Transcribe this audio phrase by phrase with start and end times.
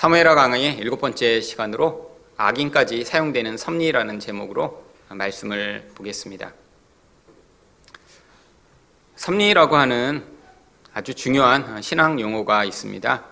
[0.00, 6.54] 사무엘하 강의 일곱 번째 시간으로 악인까지 사용되는 섭리라는 제목으로 말씀을 보겠습니다.
[9.16, 10.24] 섭리라고 하는
[10.94, 13.26] 아주 중요한 신앙 용어가 있습니다.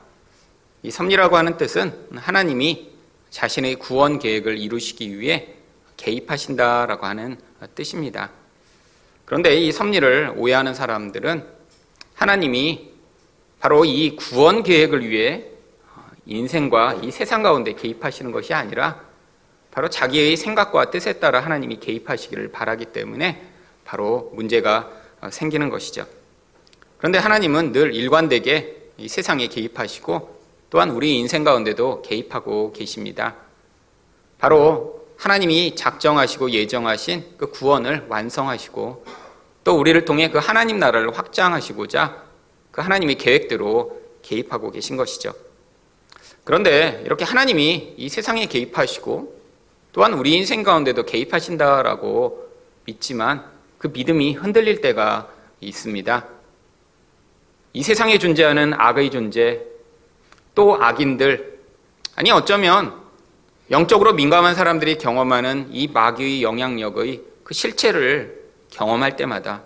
[0.83, 2.91] 이 섭리라고 하는 뜻은 하나님이
[3.30, 5.55] 자신의 구원 계획을 이루시기 위해
[5.96, 7.39] 개입하신다라고 하는
[7.75, 8.30] 뜻입니다.
[9.25, 11.46] 그런데 이 섭리를 오해하는 사람들은
[12.12, 12.93] 하나님이
[13.59, 15.57] 바로 이 구원 계획을 위해
[16.29, 19.00] 인생과 이 세상 가운데 개입하시는 것이 아니라
[19.71, 23.43] 바로 자기의 생각과 뜻에 따라 하나님이 개입하시기를 바라기 때문에
[23.85, 24.91] 바로 문제가
[25.31, 26.07] 생기는 것이죠.
[26.99, 30.39] 그런데 하나님은 늘 일관되게 이 세상에 개입하시고
[30.69, 33.36] 또한 우리 인생 가운데도 개입하고 계십니다.
[34.39, 39.05] 바로 하나님이 작정하시고 예정하신 그 구원을 완성하시고
[39.64, 42.22] 또 우리를 통해 그 하나님 나라를 확장하시고자
[42.70, 45.33] 그 하나님의 계획대로 개입하고 계신 것이죠.
[46.48, 49.38] 그런데 이렇게 하나님이 이 세상에 개입하시고
[49.92, 52.48] 또한 우리 인생 가운데도 개입하신다라고
[52.86, 53.44] 믿지만
[53.77, 55.28] 그 믿음이 흔들릴 때가
[55.60, 56.27] 있습니다.
[57.74, 59.60] 이 세상에 존재하는 악의 존재,
[60.55, 61.58] 또 악인들,
[62.14, 62.94] 아니 어쩌면
[63.70, 69.64] 영적으로 민감한 사람들이 경험하는 이 마귀의 영향력의 그 실체를 경험할 때마다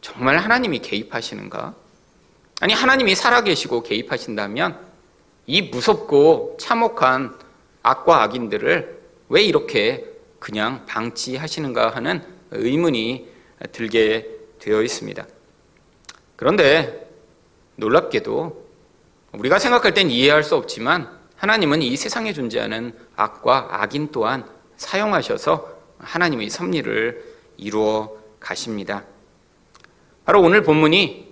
[0.00, 1.72] 정말 하나님이 개입하시는가?
[2.62, 4.89] 아니 하나님이 살아계시고 개입하신다면
[5.50, 7.36] 이 무섭고 참혹한
[7.82, 10.06] 악과 악인들을 왜 이렇게
[10.38, 13.28] 그냥 방치하시는가 하는 의문이
[13.72, 14.28] 들게
[14.60, 15.26] 되어 있습니다.
[16.36, 17.10] 그런데
[17.74, 18.64] 놀랍게도
[19.32, 26.48] 우리가 생각할 땐 이해할 수 없지만 하나님은 이 세상에 존재하는 악과 악인 또한 사용하셔서 하나님의
[26.48, 27.24] 섭리를
[27.56, 29.02] 이루어 가십니다.
[30.24, 31.28] 바로 오늘 본문이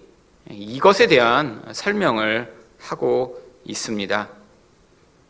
[0.50, 4.28] 이것에 대한 설명을 하고 있습니다.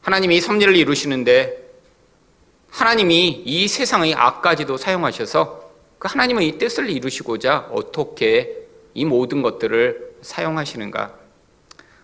[0.00, 1.68] 하나님이 섭리를 이루시는데
[2.70, 11.14] 하나님이 이 세상의 악까지도 사용하셔서 그 하나님의 뜻을 이루시고자 어떻게 이 모든 것들을 사용하시는가.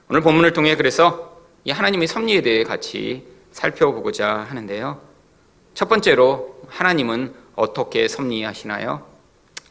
[0.09, 5.01] 오늘 본문을 통해 그래서 이 하나님의 섭리에 대해 같이 살펴보고자 하는데요.
[5.75, 9.07] 첫 번째로 하나님은 어떻게 섭리하시나요?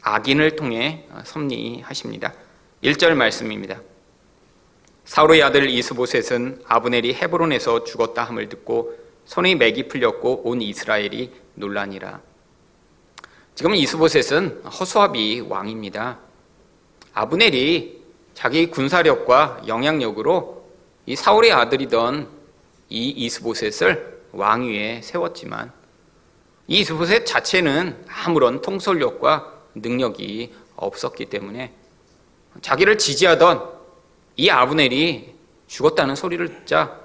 [0.02, 2.32] 악인을 통해 섭리하십니다.
[2.82, 3.80] 1절 말씀입니다.
[5.04, 12.20] 사울의 아들 이스보셋은 아브넬이 헤브론에서 죽었다 함을 듣고 손의 맥이 풀렸고 온 이스라엘이 논란이라.
[13.54, 16.18] 지금 이스보셋은 허수아비 왕입니다.
[17.12, 20.64] 아브넬이 자기 군사력과 영향력으로
[21.06, 22.28] 이 사울의 아들이던
[22.88, 25.70] 이 이스보셋을 왕위에 세웠지만
[26.66, 31.72] 이 이스보셋 자체는 아무런 통솔력과 능력이 없었기 때문에
[32.62, 33.73] 자기를 지지하던
[34.36, 35.34] 이 아브넬이
[35.66, 37.00] 죽었다는 소리를 듣자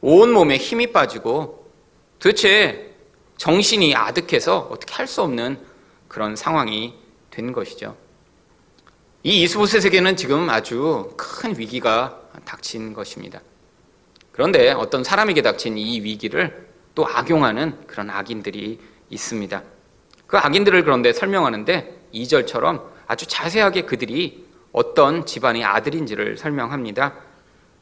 [0.00, 1.70] 온 몸에 힘이 빠지고
[2.18, 2.94] 도대체
[3.36, 5.58] 정신이 아득해서 어떻게 할 수 없는
[6.08, 6.94] 그런 상황이
[7.30, 7.96] 된 것이죠.
[9.22, 13.40] 이 이스보셋에게는 지금 아주 큰 위기가 닥친 것입니다.
[14.32, 19.62] 그런데 어떤 사람에게 닥친 이 위기를 또 악용하는 그런 악인들이 있습니다.
[20.26, 27.14] 그 악인들을 그런데 설명하는데 2절처럼 아주 자세하게 그들이 어떤 집안의 아들인지를 설명합니다.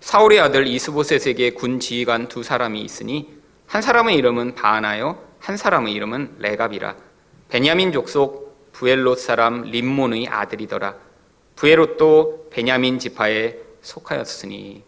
[0.00, 3.34] 사울의 아들 이스보셋에게 군 지휘관 두 사람이 있으니
[3.66, 6.96] 한 사람의 이름은 바나요, 한 사람의 이름은 레갑이라.
[7.48, 10.94] 베냐민 족속 부엘롯 사람 림몬의 아들이더라.
[11.56, 14.84] 부엘롯도 베냐민 지파에 속하였으니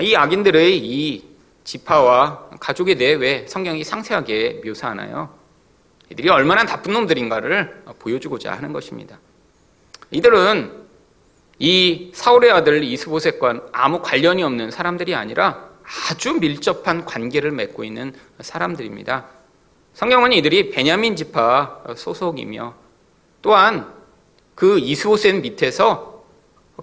[0.00, 5.34] 이 악인들의 이 지파와 가족에 대해 왜 성경이 상세하게 묘사하나요?
[6.10, 9.18] 이들이 얼마나 나쁜 놈들인가를 보여주고자 하는 것입니다.
[10.10, 10.86] 이들은
[11.58, 15.70] 이 사울의 아들 이스보셋과 아무 관련이 없는 사람들이 아니라
[16.10, 19.26] 아주 밀접한 관계를 맺고 있는 사람들입니다.
[19.94, 22.74] 성경은 이들이 베냐민 지파 소속이며
[23.40, 23.92] 또한
[24.54, 26.24] 그 이스보셋 밑에서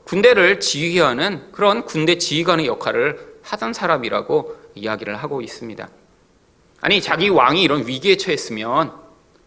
[0.06, 5.88] 군대를 지휘하는 그런 군대 지휘관의 역할을 하던 사람이라고 이야기를 하고 있습니다.
[6.82, 8.92] 아니 자기 왕이 이런 위기에 처했으면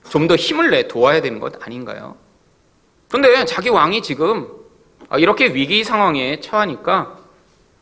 [0.09, 2.17] 좀 더 힘을 내 도와야 되는 것 아닌가요?
[3.09, 4.49] 그런데 자기 왕이 지금
[5.19, 7.19] 이렇게 위기 상황에 처하니까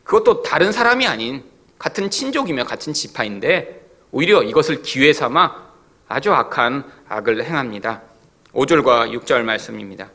[0.03, 1.43] 그것도 다른 사람이 아닌
[1.79, 5.65] 같은 친족이며 같은 지파인데 오히려 이것을 기회 삼아
[6.07, 8.03] 아주 악한 악을 행합니다.
[8.53, 10.11] 5절과 6절 말씀입니다.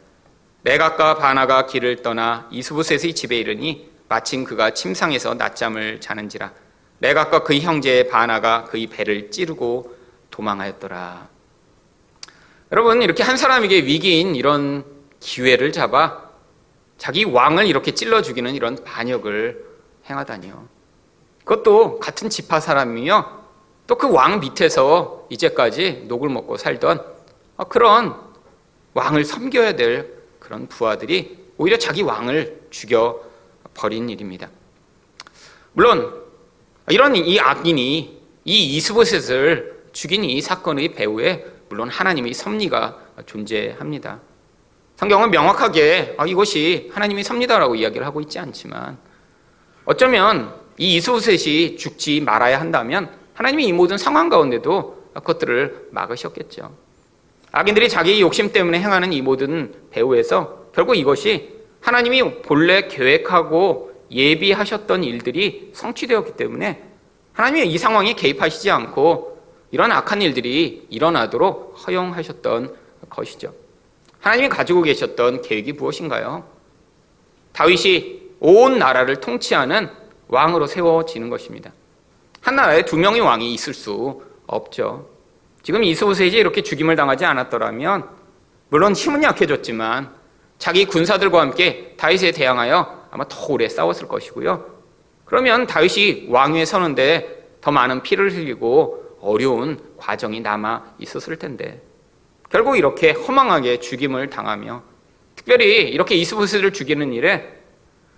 [0.62, 6.52] 메각과 바나가 길을 떠나 이스부셋의 집에 이르니 마침 그가 침상에서 낮잠을 자는지라
[6.98, 9.96] 메각과 그의 형제 바나가 그의 배를 찌르고
[10.30, 11.28] 도망하였더라.
[12.72, 14.84] 여러분 이렇게 한 사람에게 위기인 이런
[15.20, 16.30] 기회를 잡아
[16.98, 19.64] 자기 왕을 이렇게 찔러 죽이는 이런 반역을
[20.08, 20.68] 행하다니요.
[21.44, 23.40] 그것도 같은 지파 사람이며
[23.86, 27.04] 또 그 왕 밑에서 이제까지 녹을 먹고 살던
[27.68, 28.14] 그런
[28.94, 33.20] 왕을 섬겨야 될 그런 부하들이 오히려 자기 왕을 죽여
[33.74, 34.48] 버린 일입니다.
[35.72, 36.22] 물론
[36.88, 44.20] 이런 이 악인이 이 이스보셋을 죽인 이 사건의 배후에 물론 하나님의 섭리가 존재합니다.
[45.00, 48.98] 성경은 명확하게 아, 이것이 하나님의 섭리다라고 이야기를 하고 있지 않지만
[49.86, 56.76] 어쩌면 이 이스보셋이 죽지 말아야 한다면 하나님이 이 모든 상황 가운데도 그것들을 막으셨겠죠.
[57.50, 61.48] 악인들이 자기 욕심 때문에 행하는 이 모든 배후에서 결국 이것이
[61.80, 66.84] 하나님이 본래 계획하고 예비하셨던 일들이 성취되었기 때문에
[67.32, 72.76] 하나님이 이 상황에 개입하시지 않고 이런 악한 일들이 일어나도록 허용하셨던
[73.08, 73.54] 것이죠.
[74.20, 76.44] 하나님이 가지고 계셨던 계획이 무엇인가요?
[77.52, 79.90] 다윗이 온 나라를 통치하는
[80.28, 81.72] 왕으로 세워지는 것입니다.
[82.40, 85.08] 한 나라에 두 명의 왕이 있을 수 없죠.
[85.62, 88.08] 지금 이스보셋이 이렇게 죽임을 당하지 않았더라면
[88.68, 90.14] 물론 힘은 약해졌지만
[90.58, 94.64] 자기 군사들과 함께 다윗에 대항하여 아마 더 오래 싸웠을 것이고요.
[95.24, 101.82] 그러면 다윗이 왕위에 서는데 더 많은 피를 흘리고 어려운 과정이 남아 있었을 텐데
[102.50, 104.82] 결국 이렇게 허망하게 죽임을 당하며
[105.36, 107.48] 특별히 이렇게 이스보셋을 죽이는 일에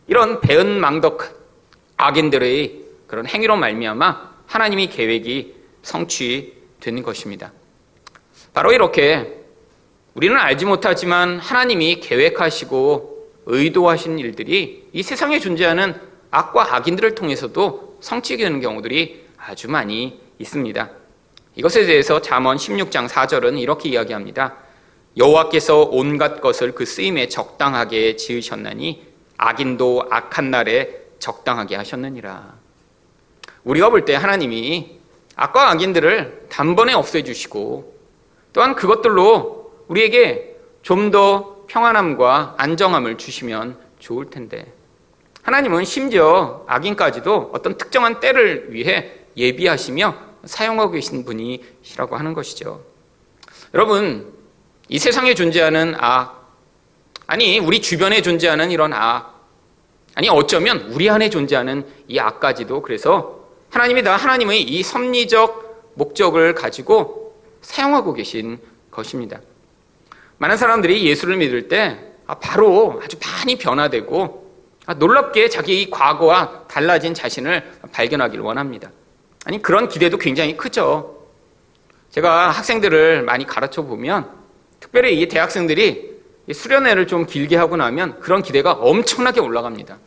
[0.08, 1.42] 이런 배은망덕
[1.98, 7.52] 악인들의 그런 행위로 말미암아 하나님의 계획이 성취되는 것입니다.
[8.54, 9.38] 바로 이렇게
[10.14, 15.94] 우리는 알지 못하지만 하나님이 계획하시고 의도하신 일들이 이 세상에 존재하는
[16.30, 21.01] 악과 악인들을 통해서도 성취되는 경우들이 아주 많이 있습니다.
[21.54, 24.56] 이것에 대해서 잠언 16장 4절은 이렇게 이야기합니다.
[25.16, 29.02] 여호와께서 온갖 것을 그 쓰임에 적당하게 지으셨나니
[29.36, 32.54] 악인도 악한 날에 적당하게 하셨느니라.
[33.64, 34.98] 우리가 볼 때 하나님이
[35.36, 37.94] 악과 악인들을 단번에 없애주시고
[38.52, 44.72] 또한 그것들로 우리에게 좀 더 평안함과 안정함을 주시면 좋을 텐데
[45.42, 52.84] 하나님은 심지어 악인까지도 어떤 특정한 때를 위해 예비하시며 사용하고 계신 분이시라고 하는 것이죠.
[53.74, 54.32] 여러분,
[54.88, 56.56] 이 세상에 존재하는 악,
[57.26, 59.48] 아니, 우리 주변에 존재하는 이런 악,
[60.14, 63.40] 아니, 어쩌면 우리 안에 존재하는 이 악까지도 그래서
[63.70, 68.58] 하나님이 다 하나님의 이 섭리적 목적을 가지고 사용하고 계신
[68.90, 69.40] 것입니다.
[70.38, 74.42] 많은 사람들이 예수를 믿을 때 아, 바로 아주 많이 변화되고
[74.86, 78.90] 아, 놀랍게 자기 과거와 달라진 자신을 발견하기를 원합니다.
[79.44, 81.18] 아니, 그런 기대도 굉장히 크죠.
[82.10, 84.28] 제가 학생들을 많이 가르쳐 보면
[84.80, 86.12] 특별히 이 대학생들이
[86.52, 89.98] 수련회를 좀 길게 하고 나면 그런 기대가 엄청나게 올라갑니다.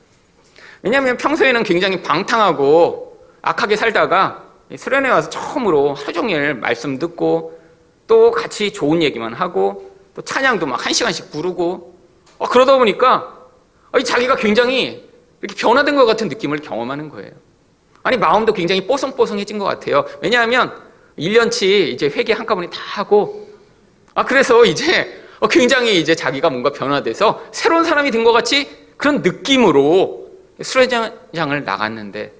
[0.83, 4.43] 왜냐하면 평소에는 굉장히 방탕하고 악하게 살다가
[4.75, 7.59] 수련회 와서 처음으로 하루 종일 말씀 듣고
[8.07, 11.95] 또 같이 좋은 얘기만 하고 또 찬양도 막 한 시간씩 부르고
[12.37, 13.33] 어, 그러다 보니까
[14.05, 15.09] 자기가 굉장히
[15.41, 17.31] 이렇게 변화된 것 같은 느낌을 경험하는 거예요.
[18.05, 20.05] 아니 마음도 굉장히 뽀송뽀송해진 것 같아요.
[20.21, 20.71] 왜냐하면
[21.17, 23.49] 1년치 이제 회계 한꺼번에 다 하고
[24.13, 29.23] 아 그래서 이제 어, 굉장히 이제 자기가 뭔가 변화돼서 새로운 사람이 된 것 같이 그런
[29.23, 30.29] 느낌으로
[30.61, 32.31] 수련장을 나갔는데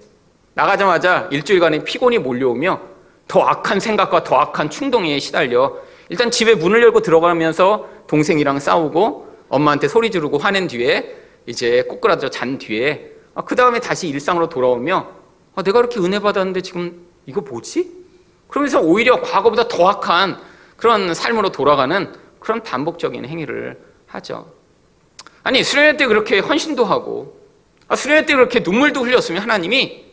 [0.53, 2.79] 나가자마자 일주일간의 피곤이 몰려오며
[3.27, 5.77] 더 악한 생각과 더 악한 충동에 시달려
[6.09, 11.15] 일단 집에 문을 열고 들어가면서 동생이랑 싸우고 엄마한테 소리 지르고 화낸 뒤에
[11.47, 15.24] 이제 꼬꾸라져 잔 뒤에 아, 그 다음에 다시 일상으로 돌아오며
[15.55, 18.05] 아, 내가 이렇게 은혜 받았는데 지금 이거 뭐지?
[18.47, 20.39] 그러면서 오히려 과거보다 더 악한
[20.77, 24.51] 그런 삶으로 돌아가는 그런 반복적인 행위를 하죠.
[25.43, 27.39] 아니 수련회 때 그렇게 헌신도 하고
[27.87, 30.05] 아, 수련회 때 그렇게 눈물도 흘렸으면 하나님이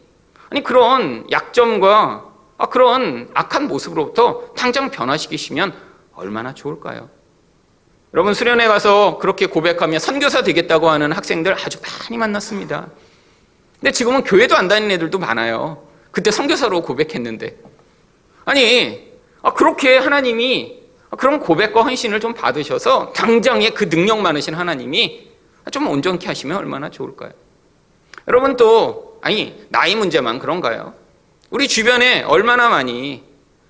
[0.50, 2.24] 아니 그런 약점과
[2.58, 5.74] 아, 그런 악한 모습으로부터 당장 변화시키시면
[6.14, 7.08] 얼마나 좋을까요?
[8.14, 12.88] 여러분 수련회 가서 그렇게 고백하며 선교사 되겠다고 하는 학생들 아주 많이 만났습니다.
[13.82, 15.82] 근데 지금은 교회도 안 다니는 애들도 많아요.
[16.12, 17.58] 그때 선교사로 고백했는데
[18.44, 19.12] 아니
[19.42, 20.82] 아, 그렇게 하나님이
[21.18, 25.30] 그런 고백과 헌신을 좀 받으셔서 당장에 그 능력 많으신 하나님이
[25.72, 27.32] 좀 온전케 하시면 얼마나 좋을까요?
[28.28, 30.94] 여러분 또 아니 나이 문제만 그런가요?
[31.50, 33.24] 우리 주변에 얼마나 많이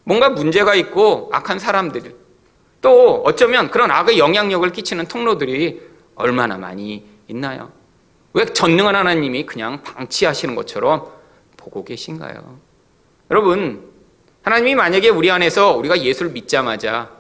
[0.05, 2.15] 뭔가 문제가 있고 악한 사람들
[2.83, 5.81] 또 어쩌면 그런 악의 영향력을 끼치는 통로들이
[6.17, 7.73] 얼마나 많이 있나요?
[8.35, 11.11] 왜 전능한 하나님이 그냥 방치하시는 것처럼
[11.57, 12.59] 보고 계신가요?
[13.31, 13.91] 여러분,
[14.43, 17.11] 하나님이 만약에 우리 안에서 우리가 예수를 믿자마자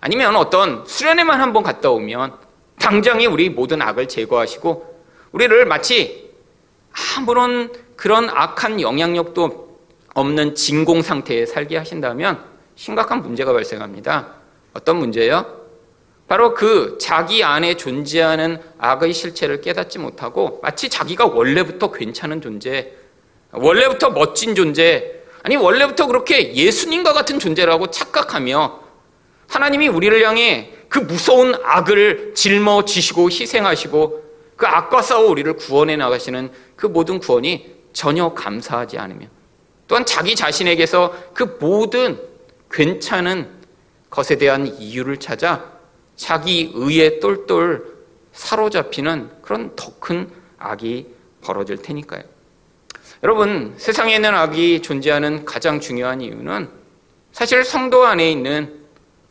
[0.00, 2.34] 아니면 어떤 수련회만 한번 갔다 오면
[2.78, 6.30] 당장에 우리 모든 악을 제거하시고 우리를 마치
[7.16, 9.80] 아무런 그런 악한 영향력도
[10.14, 12.42] 없는 진공 상태에 살게 하신다면
[12.74, 14.34] 심각한 문제가 발생합니다.
[14.74, 15.65] 어떤 문제예요?
[16.28, 22.92] 바로 그 자기 안에 존재하는 악의 실체를 깨닫지 못하고 마치 자기가 원래부터 괜찮은 존재,
[23.52, 28.80] 원래부터 멋진 존재, 아니 원래부터 그렇게 예수님과 같은 존재라고 착각하며
[29.48, 34.24] 하나님이 우리를 향해 그 무서운 악을 짊어지시고 희생하시고
[34.56, 39.26] 그 악과 싸워 우리를 구원해 나가시는 그 모든 구원이 전혀 감사하지 않으며
[39.86, 42.20] 또한 자기 자신에게서 그 모든
[42.72, 43.48] 괜찮은
[44.10, 45.75] 것에 대한 이유를 찾아
[46.16, 47.96] 자기 의에 똘똘
[48.32, 51.06] 사로잡히는 그런 더 큰 악이
[51.42, 52.22] 벌어질 테니까요.
[53.22, 56.68] 여러분, 세상에 있는 악이 존재하는 가장 중요한 이유는
[57.32, 58.84] 사실 성도 안에 있는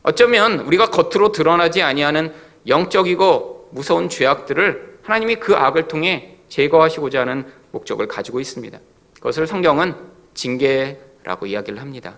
[0.03, 2.33] 어쩌면 우리가 겉으로 드러나지 아니하는
[2.67, 8.77] 영적이고 무서운 죄악들을 하나님이 그 악을 통해 제거하시고자 하는 목적을 가지고 있습니다.
[9.15, 9.95] 그것을 성경은
[10.33, 12.17] 징계라고 이야기를 합니다.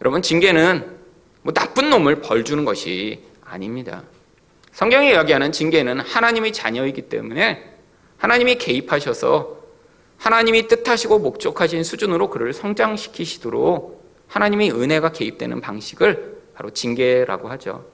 [0.00, 0.98] 여러분, 징계는
[1.42, 3.22] 뭐 나쁜 놈을 벌 주는 것이
[3.52, 4.02] 아닙니다.
[4.72, 7.70] 성경이 이야기하는 징계는 하나님의 자녀이기 때문에
[8.16, 9.58] 하나님이 개입하셔서
[10.16, 17.84] 하나님이 뜻하시고 목적하신 수준으로 그를 성장시키시도록 하나님의 은혜가 개입되는 방식을 바로 징계라고 하죠.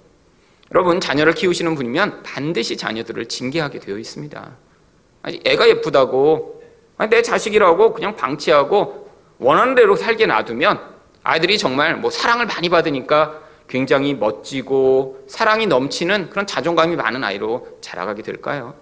[0.73, 4.57] 여러분, 자녀를 키우시는 분이면 반드시 자녀들을 징계하게 되어 있습니다.
[5.45, 6.62] 애가 예쁘다고,
[7.11, 10.81] 내 자식이라고 그냥 방치하고 원하는 대로 살게 놔두면
[11.25, 18.23] 아이들이 정말 뭐 사랑을 많이 받으니까 굉장히 멋지고 사랑이 넘치는 그런 자존감이 많은 아이로 자라가게
[18.23, 18.75] 될까요?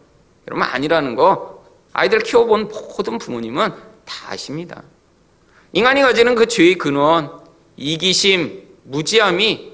[0.46, 4.82] 여러분, 아니라는 거 아이들 키워본 모든 부모님은 다 아십니다.
[5.72, 7.40] 인간이 가지는 그 죄의 근원,
[7.76, 9.72] 이기심, 무지함이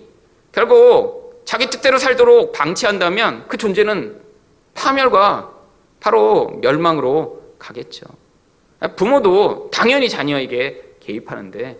[0.51, 4.21] 결국 자기 뜻대로 살도록 방치한다면 그 존재는
[4.75, 5.53] 파멸과
[6.01, 8.07] 바로 멸망으로 가겠죠.
[8.97, 11.79] 부모도 당연히 자녀에게 개입하는데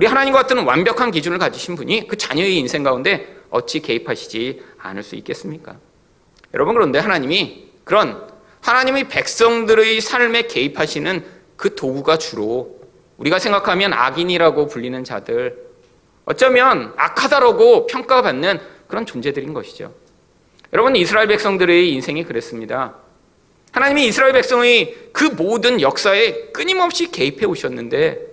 [0.00, 5.14] 우리 하나님과 같은 완벽한 기준을 가지신 분이 그 자녀의 인생 가운데 어찌 개입하시지 않을 수
[5.16, 5.76] 있겠습니까?
[6.54, 8.26] 여러분 그런데 하나님이 그런
[8.62, 11.22] 하나님의 백성들의 삶에 개입하시는
[11.54, 12.80] 그 도구가 주로
[13.18, 15.58] 우리가 생각하면 악인이라고 불리는 자들
[16.24, 19.92] 어쩌면 악하다라고 평가받는 그런 존재들인 것이죠.
[20.72, 22.94] 여러분 이스라엘 백성들의 인생이 그랬습니다.
[23.72, 28.29] 하나님이 이스라엘 백성의 그 모든 역사에 끊임없이 개입해 오셨는데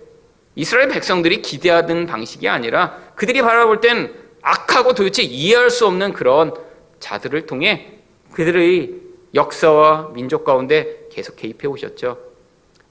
[0.58, 4.12] 이스라엘 백성들이 기대하던 방식이 아니라 그들이 바라볼 땐
[4.42, 6.52] 악하고 도대체 이해할 수 없는 그런
[7.00, 8.00] 자들을 통해
[8.32, 8.92] 그들의
[9.36, 12.18] 역사와 민족 가운데 계속 개입해 오셨죠.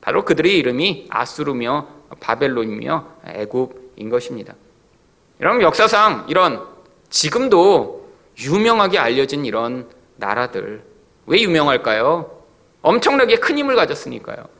[0.01, 1.89] 바로 그들의 이름이 아수르며
[2.21, 4.55] 바벨론이며 애굽인 것입니다.
[5.41, 6.65] 여러분 역사상 이런
[7.11, 10.85] 지금도 유명하게 알려진 이런 나라들
[11.27, 12.31] 왜 유명할까요?
[12.83, 14.56] 엄청나게 큰 힘을 가졌으니까요.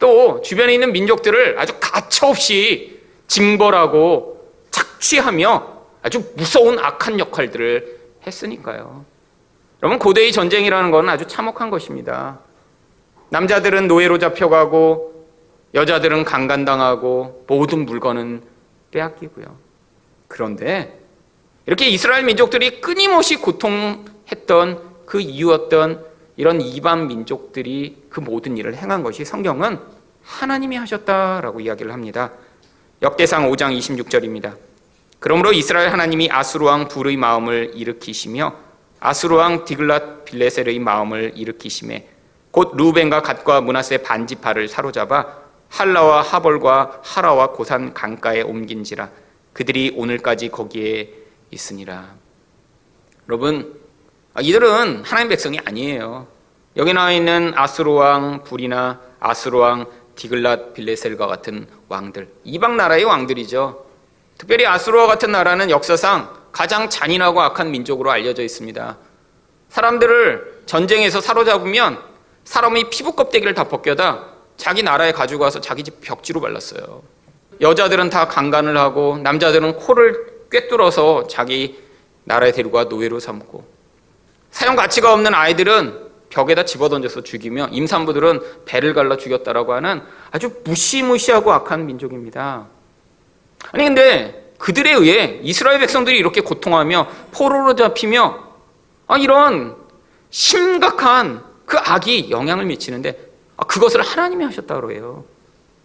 [0.00, 9.04] 또 주변에 있는 민족들을 아주 가차없이 징벌하고 착취하며 아주 무서운 악한 역할들을 했으니까요.
[9.82, 12.40] 여러분 고대의 전쟁이라는 것은 아주 참혹한 것입니다.
[13.28, 15.26] 남자들은 노예로 잡혀가고
[15.74, 18.42] 여자들은 강간당하고 모든 물건은
[18.90, 19.56] 빼앗기고요.
[20.26, 20.98] 그런데
[21.66, 26.09] 이렇게 이스라엘 민족들이 끊임없이 고통했던 그 이유였던
[26.40, 29.78] 이런 이반 민족들이 그 모든 일을 행한 것이 성경은
[30.22, 32.32] 하나님이 하셨다라고 이야기를 합니다.
[33.02, 34.56] 역대상 5장 26절입니다.
[35.18, 38.54] 그러므로 이스라엘 하나님이 아수르 왕 불의 마음을 일으키시며
[39.00, 42.08] 아수르 왕 디글랏 빌레셀의 마음을 일으키심에
[42.52, 49.10] 곧 루벤과 갓과 문하세 반지파를 사로잡아 할라와 하벌과 하라와 고산 강가에 옮긴지라
[49.52, 51.12] 그들이 오늘까지 거기에
[51.50, 52.14] 있으니라.
[53.28, 53.79] 여러분 아,
[54.38, 56.26] 이들은 하나님 백성이 아니에요.
[56.76, 63.86] 여기 나와 있는 아수르 왕 불이나 아수르 왕 디글랏 빌레셀과 같은 왕들, 이방 나라의 왕들이죠.
[64.38, 68.98] 특별히 아수르와 같은 나라는 역사상 가장 잔인하고 악한 민족으로 알려져 있습니다.
[69.68, 71.98] 사람들을 전쟁에서 사로잡으면
[72.44, 77.02] 사람의 피부 껍데기를 다 벗겨다 자기 나라에 가지고 와서 자기 집 벽지로 발랐어요.
[77.60, 81.82] 여자들은 다 강간을 하고 남자들은 코를 꿰뚫어서 자기
[82.24, 83.79] 나라에 데리고 와 노예로 삼고
[84.50, 91.86] 사용 가치가 없는 아이들은 벽에다 집어던져서 죽이며 임산부들은 배를 갈라 죽였다라고 하는 아주 무시무시하고 악한
[91.86, 92.66] 민족입니다.
[93.72, 98.48] 아니 근데 그들에 의해 이스라엘 백성들이 이렇게 고통하며 포로로 잡히며
[99.06, 99.76] 아, 이런
[100.30, 103.18] 심각한 그 악이 영향을 미치는데
[103.56, 105.24] 아, 그것을 하나님이 하셨다고 해요.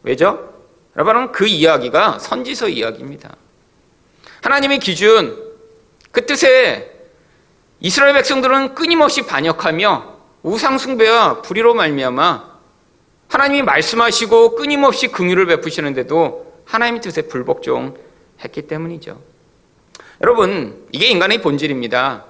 [0.04, 0.54] 왜죠?
[0.96, 3.36] 여러분 그 이야기가 선지서 이야기입니다.
[4.44, 5.44] 하나님의 기준
[6.12, 6.95] 그 뜻에
[7.80, 12.56] 이스라엘 백성들은 끊임없이 반역하며 우상숭배와 불의로 말미암아
[13.28, 19.20] 하나님이 말씀하시고 끊임없이 긍휼을 베푸시는데도 하나님의 뜻에 불복종했기 때문이죠.
[20.22, 22.26] 여러분, 이게 인간의 본질입니다.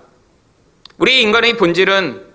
[0.98, 2.26] 우리 인간의 본질은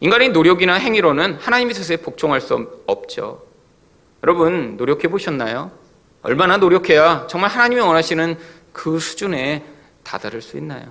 [0.00, 3.44] 인간의 노력이나 행위로는 하나님의 뜻에 복종할 수 없죠.
[4.22, 5.72] 여러분, 노력해 보셨나요?
[6.22, 8.38] 얼마나 노력해야 정말 하나님이 원하시는
[8.72, 9.64] 그 수준에
[10.04, 10.84] 다다를 수 있나요?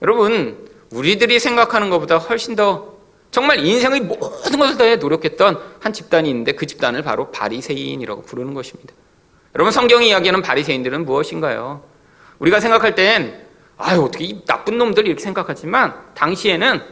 [0.00, 2.92] 여러분, 우리들이 생각하는 것보다 훨씬 더
[3.30, 8.92] 정말 인생의 모든 것을 다해 노력했던 한 집단이 있는데 그 집단을 바로 바리새인이라고 부르는 것입니다.
[9.54, 11.82] 여러분 성경이 이야기하는 바리새인들은 무엇인가요?
[12.38, 13.46] 우리가 생각할 땐
[13.78, 16.82] 아유 어떻게 이 나쁜 놈들 이렇게 생각하지만 당시에는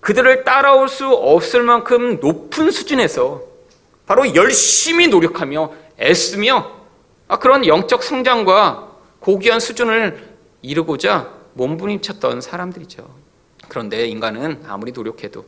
[0.00, 3.42] 그들을 따라올 수 없을 만큼 높은 수준에서
[4.06, 6.70] 바로 열심히 노력하며 애쓰며
[7.26, 13.08] 아, 그런 영적 성장과 고귀한 수준을 이루고자 몸부림쳤던 사람들이죠.
[13.68, 15.44] 그런데 인간은 아무리 노력해도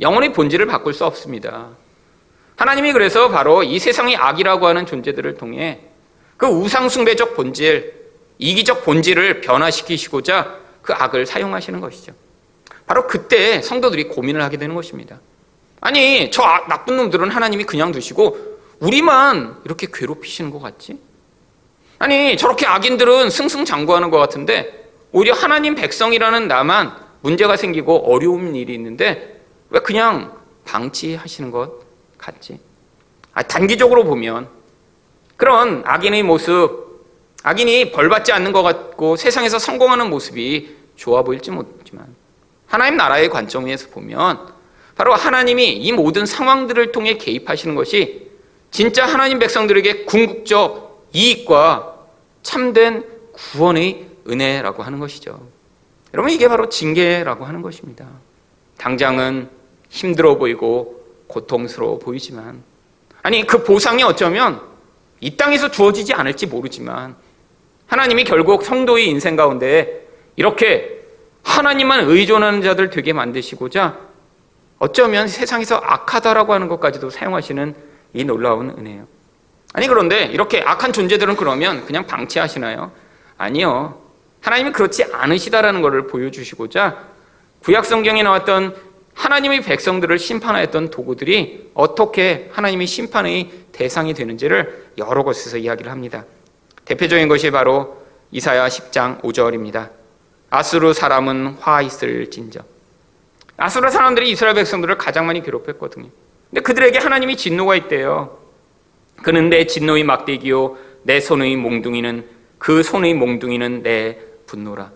[0.00, 1.70] 영혼의 본질을 바꿀 수 없습니다.
[2.56, 5.80] 하나님이 그래서 바로 이 세상의 악이라고 하는 존재들을 통해
[6.36, 7.94] 그 우상숭배적 본질,
[8.38, 12.12] 이기적 본질을 변화시키시고자 그 악을 사용하시는 것이죠.
[12.86, 15.20] 바로 그때 성도들이 고민을 하게 되는 것입니다.
[15.80, 20.98] 아니, 저 나쁜 놈들은 하나님이 그냥 두시고 우리만 이렇게 괴롭히시는 것 같지?
[21.98, 24.85] 아니, 저렇게 악인들은 승승장구하는 것 같은데
[25.16, 31.72] 오히려 하나님 백성이라는 나만 문제가 생기고 어려운 일이 있는데 왜 그냥 방치하시는 것
[32.18, 32.60] 같지?
[33.32, 34.46] 아, 단기적으로 보면
[35.38, 37.06] 그런 악인의 모습,
[37.42, 42.14] 악인이 벌받지 않는 것 같고 세상에서 성공하는 모습이 좋아 보일지 모르지만
[42.66, 44.52] 하나님 나라의 관점에서 보면
[44.96, 48.32] 바로 하나님이 이 모든 상황들을 통해 개입하시는 것이
[48.70, 51.94] 진짜 하나님 백성들에게 궁극적 이익과
[52.42, 55.40] 참된 구원의 은혜라고 하는 것이죠.
[56.14, 58.06] 여러분 이게 바로 징계라고 하는 것입니다.
[58.78, 59.50] 당장은
[59.88, 62.62] 힘들어 보이고 고통스러워 보이지만
[63.22, 64.60] 아니 그 보상이 어쩌면
[65.20, 67.16] 이 땅에서 주어지지 않을지 모르지만
[67.86, 71.04] 하나님이 결국 성도의 인생 가운데 이렇게
[71.42, 73.98] 하나님만 의존하는 자들 되게 만드시고자
[74.78, 77.74] 어쩌면 세상에서 악하다라고 하는 것까지도 사용하시는
[78.12, 79.06] 이 놀라운 은혜예요.
[79.72, 82.92] 아니 그런데 이렇게 악한 존재들은 그러면 그냥 방치하시나요?
[83.38, 84.00] 아니요.
[84.46, 87.04] 하나님이 그렇지 않으시다라는 것을 보여주시고자
[87.64, 88.76] 구약 성경에 나왔던
[89.12, 96.24] 하나님의 백성들을 심판하였던 도구들이 어떻게 하나님의 심판의 대상이 되는지를 여러 곳에서 이야기를 합니다.
[96.84, 99.90] 대표적인 것이 바로 이사야 10장 5절입니다.
[100.50, 102.60] 아수르 사람은 화 있을 진저.
[103.56, 106.08] 아수르 사람들이 이스라엘 백성들을 가장 많이 괴롭혔거든요.
[106.50, 108.38] 근데 그들에게 하나님이 진노가 있대요.
[109.24, 114.92] 그는 내 진노의 막대기요, 내 손의 몽둥이는 그 손의 몽둥이는 내 분노라.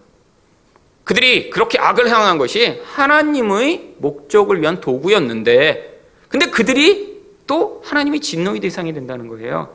[1.05, 8.93] 그들이 그렇게 악을 향한 것이 하나님의 목적을 위한 도구였는데, 근데 그들이 또 하나님의 진노의 대상이
[8.93, 9.75] 된다는 거예요.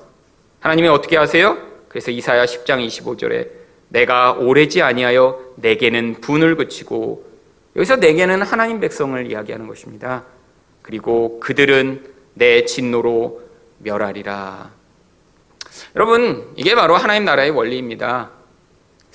[0.62, 1.58] 하나님이 어떻게 하세요?
[1.90, 3.50] 그래서 이사야 10장 25절에
[3.90, 7.26] 내가 오래지 아니하여 내게는 분을 그치고
[7.76, 10.24] 여기서 내게는 하나님 백성을 이야기하는 것입니다.
[10.82, 13.42] 그리고 그들은 내 진노로
[13.80, 14.72] 멸하리라.
[15.96, 18.32] 여러분, 이게 바로 하나님 나라의 원리입니다.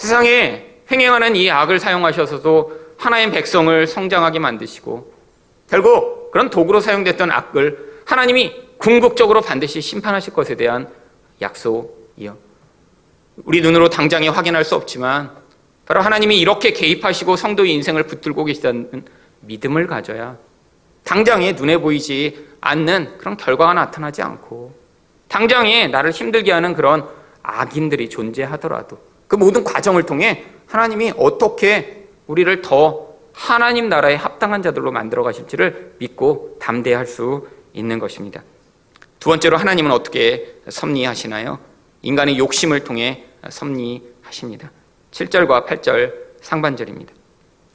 [0.01, 5.13] 세상에 횡행하는 이 악을 사용하셔서도 하나님 백성을 성장하게 만드시고
[5.69, 10.89] 결국 그런 도구로 사용됐던 악을 하나님이 궁극적으로 반드시 심판하실 것에 대한
[11.43, 12.35] 약속이요.
[13.45, 15.33] 우리 눈으로 당장에 확인할 수 없지만
[15.85, 19.05] 바로 하나님이 이렇게 개입하시고 성도의 인생을 붙들고 계시다는
[19.41, 20.39] 믿음을 가져야
[21.05, 24.75] 당장에 눈에 보이지 않는 그런 결과가 나타나지 않고
[25.29, 27.07] 당장에 나를 힘들게 하는 그런
[27.43, 35.23] 악인들이 존재하더라도 그 모든 과정을 통해 하나님이 어떻게 우리를 더 하나님 나라에 합당한 자들로 만들어
[35.23, 38.43] 가실지를 믿고 담대할 수 있는 것입니다.
[39.21, 41.61] 두 번째로 하나님은 어떻게 섭리하시나요?
[42.03, 44.73] 인간의 욕심을 통해 섭리하십니다.
[45.13, 47.13] 7절과 8절 상반절입니다.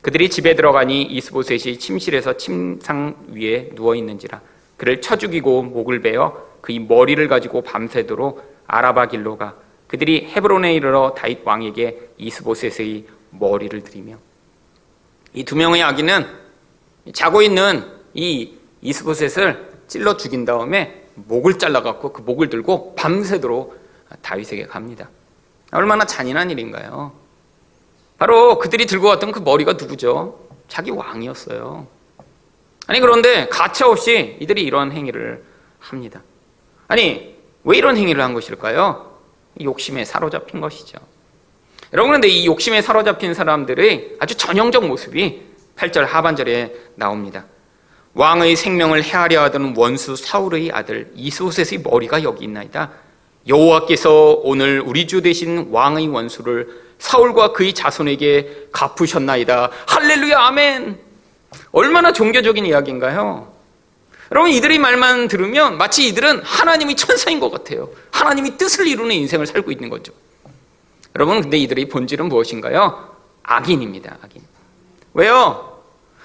[0.02, 4.41] 그들이 집에 들어가니 이스보셋이 침실에서 침상 위에 누워 있는지라
[4.76, 9.56] 그를 쳐 죽이고 목을 베어 그의 머리를 가지고 밤새도록 아라바 길로 가
[9.88, 14.17] 그들이 헤브론에 이르러 다윗 왕에게 이스보셋의 머리를 들이며
[15.34, 16.26] 이 두 명의 아기는
[17.13, 23.78] 자고 있는 이 이스보셋을 찔러 죽인 다음에 목을 잘라갖고 그 목을 들고 밤새도록
[24.21, 25.10] 다윗에게 갑니다.
[25.71, 27.12] 얼마나 잔인한 일인가요?
[28.17, 30.39] 바로 그들이 들고 왔던 그 머리가 누구죠?
[30.67, 31.88] 자기 왕이었어요.
[32.88, 35.43] 아니 그런데 가차없이 이들이 이런 행위를
[35.80, 36.21] 합니다.
[36.88, 39.14] 아니 왜 이런 행위를 한 것일까요?
[39.62, 40.98] 욕심에 사로잡힌 것이죠.
[41.94, 45.41] 여러분 그런데 이 욕심에 사로잡힌 사람들의 아주 전형적 모습이
[45.76, 47.46] 8절 하반절에 나옵니다.
[48.13, 52.91] 왕의 생명을 해하려 하던 원수 사울의 아들 이소셋의 머리가 여기 있나이다.
[53.48, 59.70] 여호와께서 오늘 우리 주 대신 왕의 원수를 사울과 그의 자손에게 갚으셨나이다.
[59.88, 61.00] 할렐루야 아멘.
[61.72, 63.55] 얼마나 종교적인 이야기인가요?
[64.31, 67.89] 여러분 이들의 말만 들으면 마치 이들은 하나님의 천사인 것 같아요.
[68.11, 70.13] 하나님이 뜻을 이루는 인생을 살고 있는 거죠.
[71.15, 73.15] 여러분 근데 이들의 본질은 무엇인가요?
[73.43, 74.17] 악인입니다.
[74.23, 74.41] 악인.
[75.13, 75.81] 왜요?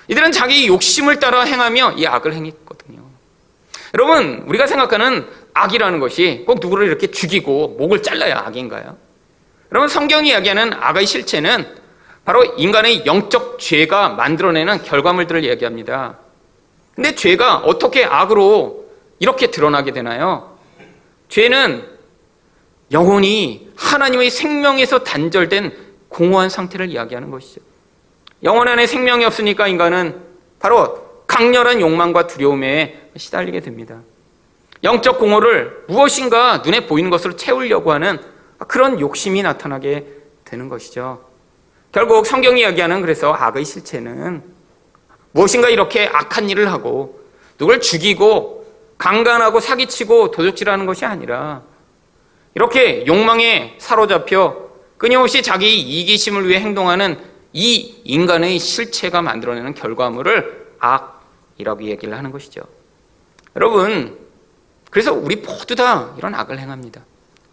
[0.08, 3.00] 이들은 자기 욕심을 따라 행하며 이 악을 행했거든요.
[3.94, 8.96] 여러분 우리가 생각하는 악이라는 것이 꼭 누구를 이렇게 죽이고 목을 잘라야 악인가요?
[9.72, 11.76] 여러분 성경이 이야기하는 악의 실체는
[12.24, 16.18] 바로 인간의 영적 죄가 만들어내는 결과물들을 얘기합니다.
[16.94, 18.87] 근데 죄가 어떻게 악으로
[19.18, 20.59] 이렇게 드러나게 되나요?
[21.29, 21.87] 죄는
[22.92, 25.76] 영혼이 하나님의 생명에서 단절된
[26.09, 27.61] 공허한 상태를 이야기하는 것이죠.
[28.42, 30.20] 영혼 안에 생명이 없으니까 인간은
[30.59, 34.00] 바로 강렬한 욕망과 두려움에 시달리게 됩니다.
[34.83, 38.18] 영적 공허를 무엇인가 눈에 보이는 것으로 채우려고 하는
[38.66, 40.07] 그런 욕심이 나타나게
[40.44, 41.24] 되는 것이죠.
[41.92, 44.42] 결국 성경이 이야기하는 그래서 악의 실체는
[45.33, 47.21] 무엇인가 이렇게 악한 일을 하고
[47.59, 48.66] 누굴 죽이고
[48.99, 51.62] 강간하고 사기치고 도둑질하는 것이 아니라
[52.55, 57.19] 이렇게 욕망에 사로잡혀 끊임없이 자기 이기심을 위해 행동하는
[57.53, 62.62] 이 인간의 실체가 만들어내는 결과물을 악이라고 얘기를 하는 것이죠.
[63.57, 64.19] 여러분,
[64.90, 67.03] 그래서 우리 모두 다 이런 악을 행합니다.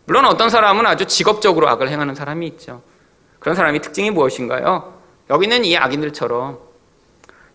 [0.05, 2.81] 물론 어떤 사람은 아주 직업적으로 악을 행하는 사람이 있죠.
[3.39, 4.93] 그런 사람의 특징이 무엇인가요?
[5.29, 6.59] 여기 있는 이 악인들처럼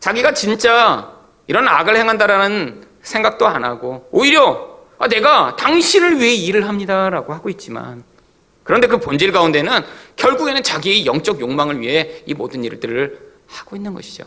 [0.03, 1.13] 자기가 진짜
[1.47, 8.03] 이런 악을 행한다라는 생각도 안 하고 오히려 아, 내가 당신을 위해 일을 합니다라고 하고 있지만
[8.65, 9.81] 그런데 그 본질 가운데는
[10.17, 14.25] 결국에는 자기의 영적 욕망을 위해 이 모든 일들을 하고 있는 것이죠.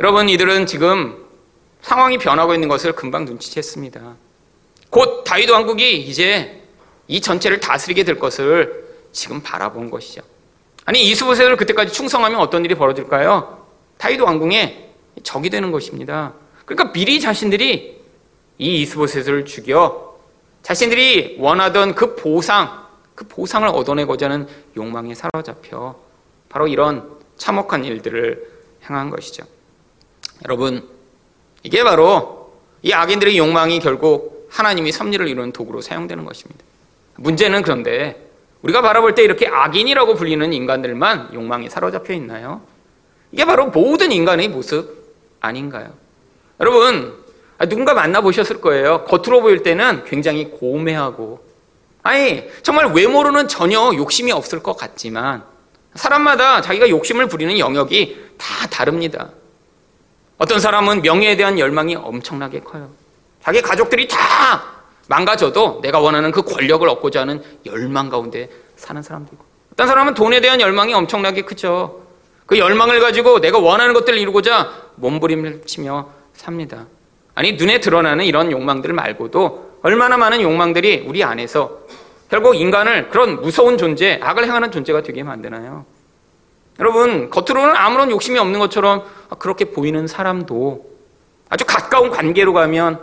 [0.00, 1.26] 여러분 이들은 지금
[1.80, 4.16] 상황이 변하고 있는 것을 금방 눈치챘습니다.
[4.90, 6.60] 곧 다윗 왕국이 이제
[7.06, 10.22] 이 전체를 다스리게 될 것을 지금 바라본 것이죠.
[10.84, 13.61] 아니 이스보셋을 그때까지 충성하면 어떤 일이 벌어질까요?
[14.02, 14.90] 다윗 왕궁에
[15.22, 16.34] 적이 되는 것입니다.
[16.64, 18.02] 그러니까 미리 자신들이
[18.58, 20.18] 이 이스보셋을 죽여
[20.62, 22.84] 자신들이 원하던 그 보상,
[23.14, 25.94] 그 보상을 얻어내고자 하는 욕망에 사로잡혀
[26.48, 28.44] 바로 이런 참혹한 일들을
[28.90, 29.44] 행한 것이죠.
[30.44, 30.88] 여러분,
[31.62, 36.64] 이게 바로 이 악인들의 욕망이 결국 하나님이 섭리를 이루는 도구로 사용되는 것입니다.
[37.18, 38.30] 문제는 그런데
[38.62, 42.71] 우리가 바라볼 때 이렇게 악인이라고 불리는 인간들만 욕망에 사로잡혀 있나요?
[43.32, 45.92] 이게 바로 모든 인간의 모습 아닌가요?
[46.60, 47.14] 여러분,
[47.68, 49.04] 누군가 만나보셨을 거예요.
[49.04, 51.44] 겉으로 보일 때는 굉장히 고매하고,
[52.02, 55.44] 아니, 정말 외모로는 전혀 욕심이 없을 것 같지만,
[55.94, 59.30] 사람마다 자기가 욕심을 부리는 영역이 다 다릅니다.
[60.38, 62.90] 어떤 사람은 명예에 대한 열망이 엄청나게 커요.
[63.42, 64.16] 자기 가족들이 다
[65.08, 70.40] 망가져도 내가 원하는 그 권력을 얻고자 하는 열망 가운데 사는 사람도 있고 어떤 사람은 돈에
[70.40, 72.01] 대한 열망이 엄청나게 크죠.
[72.52, 76.84] 그 열망을 가지고 내가 원하는 것들을 이루고자 몸부림을 치며 삽니다.
[77.34, 81.78] 아니 눈에 드러나는 이런 욕망들 말고도 얼마나 많은 욕망들이 우리 안에서
[82.28, 85.86] 결국 인간을 그런 무서운 존재, 악을 행하는 존재가 되게 만드나요?
[86.78, 89.04] 여러분 겉으로는 아무런 욕심이 없는 것처럼
[89.38, 90.84] 그렇게 보이는 사람도
[91.48, 93.00] 아주 가까운 관계로 가면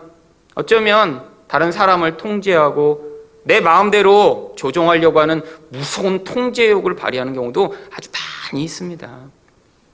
[0.54, 3.10] 어쩌면 다른 사람을 통제하고
[3.46, 8.12] 내 마음대로 조종하려고 하는 무서운 통제욕을 발휘하는 경우도 아주
[8.52, 9.39] 많이 있습니다.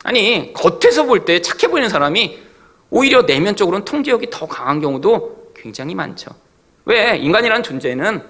[0.05, 2.39] 아니, 겉에서 볼 때 착해 보이는 사람이
[2.91, 6.29] 오히려 내면적으로는 통제욕이 더 강한 경우도 굉장히 많죠.
[6.85, 7.17] 왜?
[7.17, 8.21] 인간이라는 존재는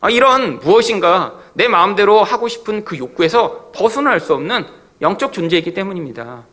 [0.00, 4.66] 아, 이런 무엇인가 내 마음대로 하고 싶은 그 욕구에서 벗어날 수 없는
[5.00, 6.44] 영적 존재이기 때문입니다.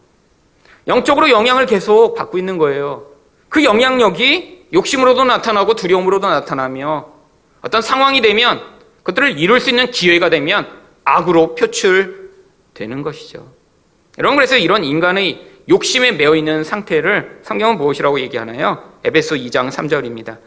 [0.88, 3.08] 영적으로 영향을 계속 받고 있는 거예요.
[3.50, 7.10] 그 영향력이 욕심으로도 나타나고 두려움으로도 나타나며
[7.62, 8.62] 어떤 상황이 되면
[9.02, 10.68] 그들을 이룰 수 있는 기회가 되면
[11.04, 13.60] 악으로 표출되는 것이죠.
[14.22, 18.92] 여러분 그래서 이런 인간의 욕심에 매어 있는 상태를 성경은 무엇이라고 얘기하나요?
[19.04, 20.38] 에베소 2장 3절입니다.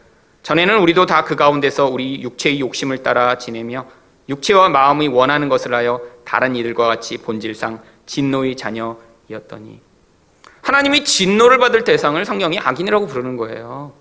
[0.44, 3.86] 전에는 우리도 다 그 가운데서 우리 육체의 욕심을 따라 지내며
[4.28, 9.80] 육체와 마음이 원하는 것을 하여 다른 이들과 같이 본질상 진노의 자녀였더니
[10.62, 13.92] 하나님이 진노를 받을 대상을 성경이 악인이라고 부르는 거예요.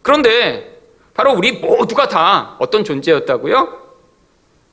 [0.00, 0.80] 그런데
[1.12, 3.87] 바로 우리 모두가 다 어떤 존재였다고요?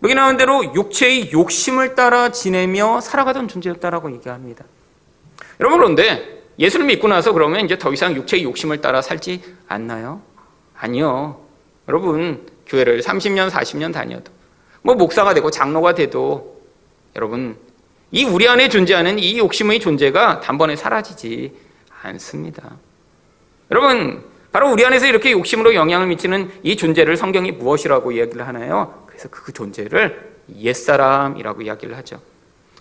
[0.05, 4.63] 여기 나온 대로 육체의 욕심을 따라 지내며 살아가던 존재였다라고 얘기합니다.
[5.59, 10.21] 여러분 그런데 예수를 믿고 나서 그러면 이제 더 이상 육체의 욕심을 따라 살지 않나요?
[10.77, 11.41] 아니요.
[11.87, 14.31] 여러분 교회를 30년, 40년 다녀도
[14.83, 16.61] 뭐 목사가 되고 장로가 돼도
[17.15, 17.57] 여러분
[18.11, 21.51] 이 우리 안에 존재하는 이 욕심의 존재가 단번에 사라지지
[22.03, 22.77] 않습니다.
[23.71, 29.04] 여러분, 바로 우리 안에서 이렇게 욕심으로 영향을 미치는 이 존재를 성경이 무엇이라고 이야기를 하나요?
[29.15, 32.21] 그래서 그 존재를 옛사람이라고 이야기를 하죠.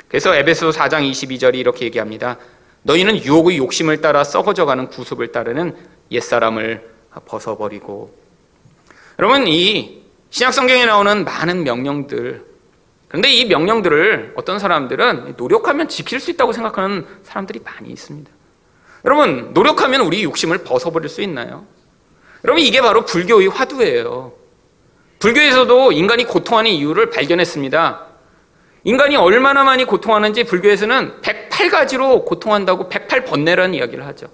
[0.09, 2.39] 그래서 에베소 4장 22절이 이렇게 얘기합니다.
[2.83, 5.75] 너희는 유혹의 욕심을 따라 썩어져가는 구습을 따르는
[6.11, 6.91] 옛사람을
[7.25, 8.15] 벗어버리고
[9.19, 12.45] 여러분 이 신약 성경에 나오는 많은 명령들
[13.09, 18.29] 그런데 이 명령들을 어떤 사람들은 노력하면 지킬 수 있다고 생각하는 사람들이 많이 있습니다.
[19.05, 21.65] 여러분, 노력하면 우리 욕심을 벗어버릴 수 있나요?
[22.43, 24.33] 여러분, 이게 바로 불교의 화두예요.
[25.25, 28.09] 불교에서도 인간이 고통하는 이유를 발견했습니다.
[28.85, 34.27] 인간이 얼마나 많이 고통하는지 불교에서는 108가지로 고통한다고 108번뇌라는 이야기를 하죠.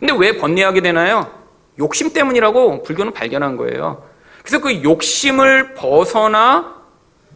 [0.00, 1.30] 근데 왜 번뇌하게 되나요?
[1.78, 4.04] 욕심 때문이라고 불교는 발견한 거예요.
[4.42, 6.74] 그래서 그 욕심을 벗어나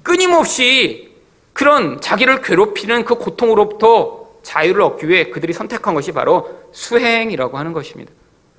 [0.03, 1.14] 끊임없이
[1.53, 8.11] 그런 자기를 괴롭히는 그 고통으로부터 자유를 얻기 위해 그들이 선택한 것이 바로 수행이라고 하는 것입니다.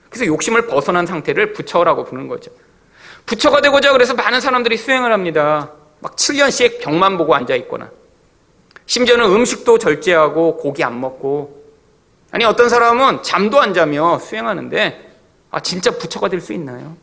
[0.09, 2.51] 그래서 욕심을 벗어난 상태를 부처라고 부르는 거죠.
[3.25, 5.71] 부처가 되고자 그래서 많은 사람들이 수행을 합니다.
[5.99, 7.89] 막 7년씩 병만 보고 앉아 있거나
[8.85, 11.61] 심지어는 음식도 절제하고 고기 안 먹고
[12.31, 15.11] 아니 어떤 사람은 잠도 안 자며 수행하는데
[15.51, 16.95] 아 진짜 부처가 될 수 있나요?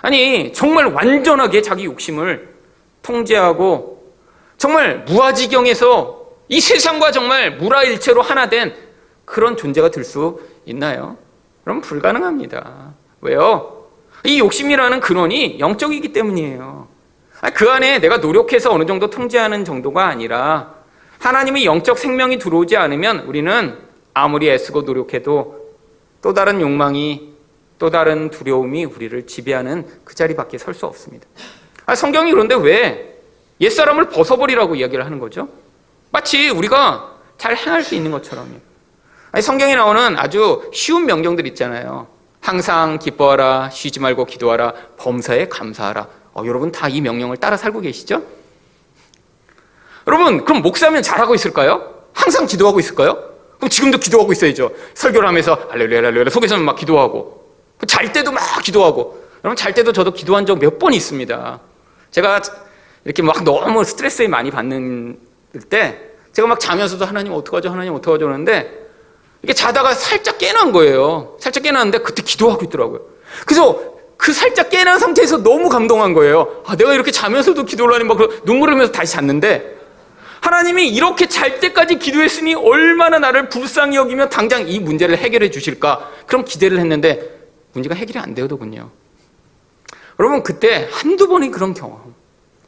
[0.00, 2.54] 아니 정말 완전하게 자기 욕심을
[3.02, 4.12] 통제하고
[4.58, 8.74] 정말 무아지경에서 이 세상과 정말 무라일체로 하나 된
[9.24, 11.16] 그런 존재가 될 수 있나요?
[11.64, 12.94] 그럼 불가능합니다.
[13.20, 13.81] 왜요?
[14.24, 16.88] 이 욕심이라는 근원이 영적이기 때문이에요.
[17.54, 20.74] 그 안에 내가 노력해서 어느 정도 통제하는 정도가 아니라
[21.18, 23.78] 하나님의 영적 생명이 들어오지 않으면 우리는
[24.14, 25.72] 아무리 애쓰고 노력해도
[26.20, 27.32] 또 다른 욕망이
[27.78, 31.26] 또 다른 두려움이 우리를 지배하는 그 자리밖에 설 수 없습니다.
[31.86, 33.18] 아, 성경이 그런데 왜
[33.60, 35.48] 옛사람을 벗어버리라고 이야기를 하는 거죠?
[36.12, 38.54] 마치 우리가 잘 행할 수 있는 것처럼요.
[39.40, 42.06] 성경에 나오는 아주 쉬운 명령들 있잖아요.
[42.52, 46.08] 항상 기뻐하라, 쉬지 말고 기도하라, 범사에 감사하라.
[46.34, 48.20] 어, 여러분 다 이 명령을 따라 살고 계시죠?
[50.08, 51.94] 여러분, 그럼 목사면 잘하고 있을까요?
[52.12, 53.16] 항상 기도하고 있을까요?
[53.58, 54.72] 그럼 지금도 기도하고 있어야죠.
[54.94, 57.46] 설교를 하면서 알렐루야, 알렐루야, 속에서는 막 기도하고.
[57.86, 59.22] 잘 때도 막 기도하고.
[59.44, 61.60] 여러분, 잘 때도 저도 기도한 적 몇 번 있습니다.
[62.10, 62.42] 제가
[63.04, 65.16] 이렇게 막 너무 스트레스에 많이 받는
[65.70, 66.00] 때
[66.32, 68.81] 제가 막 자면서도 하나님 어떡하죠, 하나님 어떡하죠 하는데
[69.42, 71.36] 이게 자다가 살짝 깨난 거예요.
[71.40, 73.00] 살짝 깨났는데 그때 기도하고 있더라고요.
[73.44, 76.62] 그래서 그 살짝 깨난 상태에서 너무 감동한 거예요.
[76.64, 79.80] 아, 내가 이렇게 자면서도 기도를 하니 막 눈물 흘리면서 다시 잤는데
[80.40, 86.10] 하나님이 이렇게 잘 때까지 기도했으니 얼마나 나를 불쌍히 여기며 당장 이 문제를 해결해 주실까?
[86.26, 87.30] 그럼 기대를 했는데
[87.72, 88.90] 문제가 해결이 안 되더군요.
[90.20, 92.14] 여러분 그때 한두 번의 그런 경험.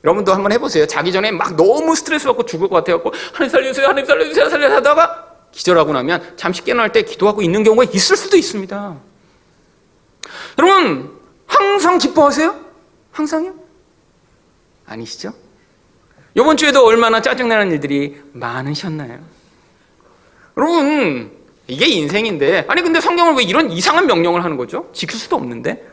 [0.03, 0.87] 여러분도 한번 해보세요.
[0.87, 5.34] 자기 전에 막 너무 스트레스 받고 죽을 것 같아갖고 하나님 살려주세요, 하나님 살려주세요, 살려 하다가
[5.55, 8.97] 기절하고 나면 잠시 깨어날 때 기도하고 있는 경우가 있을 수도 있습니다.
[10.59, 11.11] 여러분
[11.47, 12.55] 항상 기뻐하세요?
[13.12, 13.55] 항상요?
[14.87, 15.33] 아니시죠?
[16.35, 19.21] 이번 주에도 얼마나 짜증나는 일들이 많으셨나요?
[20.57, 21.31] 여러분
[21.69, 24.90] 이게 인생인데 아니 근데 성경을 왜 이런 이상한 명령을 하는 거죠?
[24.93, 25.87] 지킬 수도 없는데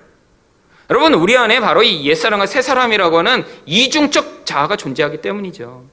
[0.90, 5.86] 여러분 우리 안에 바로 이 옛사람과 새사람이라고 하는 이중적 자아가 존재하기 때문이죠.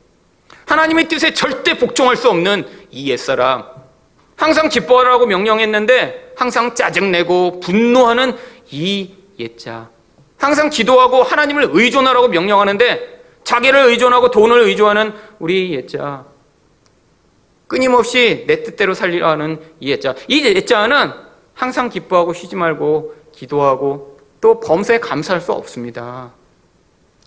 [0.68, 3.64] 하나님의 뜻에 절대 복종할 수 없는 이 옛사람.
[4.36, 8.36] 항상 기뻐하라고 명령했는데 항상 짜증내고 분노하는
[8.70, 9.88] 이 옛자.
[10.36, 16.26] 항상 기도하고 하나님을 의존하라고 명령하는데 자기를 의존하고 돈을 의존하는 우리 옛자.
[17.66, 20.14] 끊임없이 내 뜻대로 살리려 하는 이 옛자.
[20.28, 21.12] 이 옛자는
[21.54, 26.32] 항상 기뻐하고 쉬지 말고 기도하고 또 범사에 감사할 수 없습니다.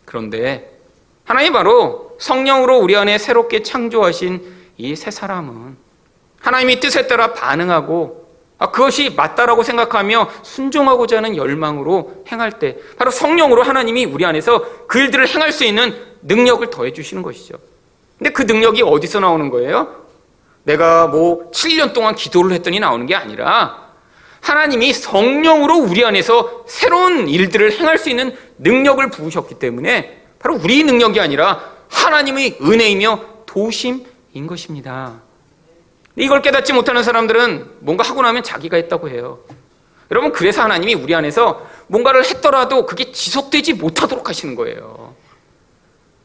[0.06, 0.71] 그런데
[1.32, 4.42] 하나님 바로 성령으로 우리 안에 새롭게 창조하신
[4.76, 5.78] 이새 사람은
[6.42, 13.64] 하나님의 뜻에 따라 반응하고 아, 그것이 맞다라고 생각하며 순종하고자 하는 열망으로 행할 때 바로 성령으로
[13.64, 17.56] 하나님이 우리 안에서 그 일들을 행할 수 있는 능력을 더해 주시는 것이죠.
[18.18, 20.04] 근데 그 능력이 어디서 나오는 거예요?
[20.64, 23.94] 내가 뭐 7년 동안 기도를 했더니 나오는 게 아니라
[24.42, 31.20] 하나님이 성령으로 우리 안에서 새로운 일들을 행할 수 있는 능력을 부으셨기 때문에 바로 우리 능력이
[31.20, 35.22] 아니라 하나님의 은혜이며 도심인 것입니다.
[36.16, 39.40] 이걸 깨닫지 못하는 사람들은 뭔가 하고 나면 자기가 했다고 해요.
[40.10, 45.16] 여러분, 그래서 하나님이 우리 안에서 뭔가를 했더라도 그게 지속되지 못하도록 하시는 거예요.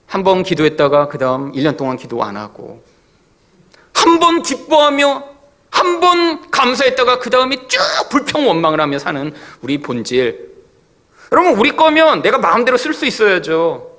[0.06, 2.82] 한 번 기도했다가 그 다음 1년 동안 기도 안 하고,
[3.92, 5.24] 한 번 기뻐하며
[5.70, 10.54] 한 번 감사했다가 그 다음에 쭉 불평 원망을 하며 사는 우리 본질.
[11.32, 13.95] 여러분, 우리 거면 내가 마음대로 쓸 수 있어야죠.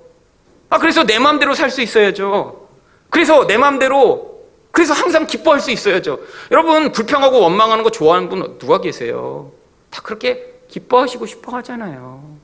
[0.69, 2.67] 아, 그래서 내 마음대로 살 수 있어야죠.
[3.09, 6.19] 그래서 내 마음대로, 그래서 항상 기뻐할 수 있어야죠.
[6.51, 9.51] 여러분, 불평하고 원망하는 거 좋아하는 분 누가 계세요?
[9.89, 12.37] 다 그렇게 기뻐하시고 싶어 하잖아요.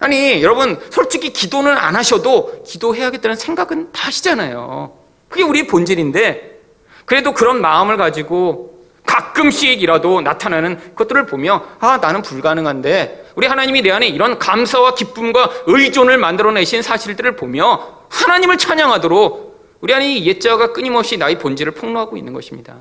[0.00, 4.92] 아니, 여러분, 솔직히 기도는 안 하셔도 기도해야겠다는 생각은 다 하시잖아요.
[5.28, 6.60] 그게 우리의 본질인데,
[7.04, 8.75] 그래도 그런 마음을 가지고
[9.06, 16.18] 가끔씩이라도 나타나는 것들을 보며, 아, 나는 불가능한데, 우리 하나님이 내 안에 이런 감사와 기쁨과 의존을
[16.18, 22.76] 만들어내신 사실들을 보며, 하나님을 찬양하도록 우리 안에 이 옛자가 끊임없이 나의 본질을 폭로하고 있는 것입니다.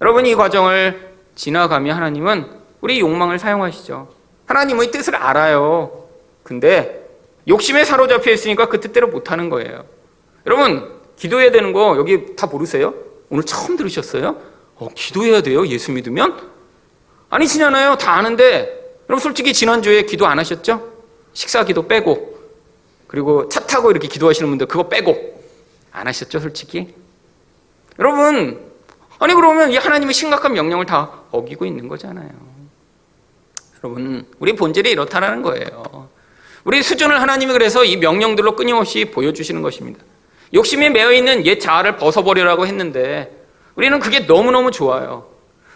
[0.00, 2.46] 여러분, 이 과정을 지나가며 하나님은
[2.80, 4.08] 우리 욕망을 사용하시죠.
[4.46, 6.04] 하나님의 뜻을 알아요.
[6.42, 7.06] 근데
[7.48, 9.84] 욕심에 사로잡혀 있으니까 그 뜻대로 못하는 거예요.
[10.46, 12.94] 여러분, 기도해야 되는 거 여기 다 모르세요?
[13.30, 14.36] 오늘 처음 들으셨어요?
[14.78, 15.66] 어, 기도해야 돼요?
[15.66, 16.50] 예수 믿으면?
[17.30, 17.96] 아니시잖아요.
[17.96, 18.76] 다 아는데.
[19.08, 20.92] 여러분, 솔직히 지난주에 기도 안 하셨죠?
[21.32, 22.38] 식사 기도 빼고.
[23.06, 25.42] 그리고 차 타고 이렇게 기도하시는 분들 그거 빼고.
[25.90, 26.94] 안 하셨죠, 솔직히?
[27.98, 28.60] 여러분,
[29.18, 32.30] 아니, 그러면 이 하나님의 심각한 명령을 다 어기고 있는 거잖아요.
[33.82, 36.08] 여러분, 우리 본질이 이렇다라는 거예요.
[36.64, 40.04] 우리 수준을 하나님이 그래서 이 명령들로 끊임없이 보여주시는 것입니다.
[40.54, 43.37] 욕심에 매여 있는 옛 자아를 벗어버리라고 했는데
[43.78, 45.24] 우리는 그게 너무너무 좋아요.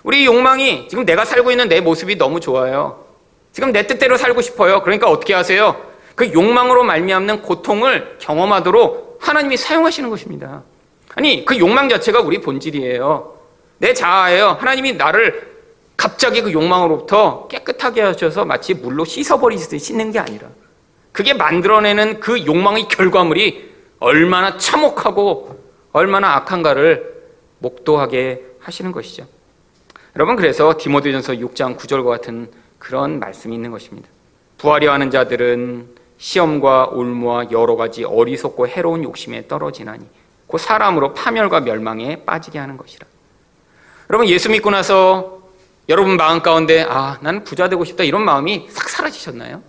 [0.03, 3.05] 우리 욕망이 지금 내가 살고 있는 내 모습이 너무 좋아요.
[3.53, 4.83] 지금 내 뜻대로 살고 싶어요.
[4.83, 5.81] 그러니까 어떻게 하세요?
[6.17, 10.65] 그 욕망으로 말미암는 고통을 경험하도록 하나님이 사용하시는 것입니다.
[11.15, 13.35] 아니, 그 욕망 자체가 우리 본질이에요.
[13.79, 14.57] 내 자아예요.
[14.59, 15.53] 하나님이 나를
[15.97, 20.49] 갑자기 그 욕망으로부터 깨끗하게 하셔서 마치 물로 씻어버리듯이 씻는 게 아니라
[21.13, 25.57] 그게 만들어내는 그 욕망의 결과물이 얼마나 참혹하고
[25.93, 27.13] 얼마나 악한가를
[27.63, 29.27] 목도하게 하시는 것이죠.
[30.17, 34.09] 여러분 그래서 디모데전서 6장 9절과 같은 그런 말씀이 있는 것입니다.
[34.59, 40.07] 부하려 하는 자들은 시험과 올무와 여러 가지 어리석고 해로운 욕심에 떨어지나니
[40.47, 43.07] 그 사람으로 파멸과 멸망에 빠지게 하는 것이라.
[44.11, 45.41] 여러분 예수 믿고 나서
[45.89, 49.63] 여러분 마음 가운데 아 나는 부자 되고 싶다 이런 마음이 싹 사라지셨나요?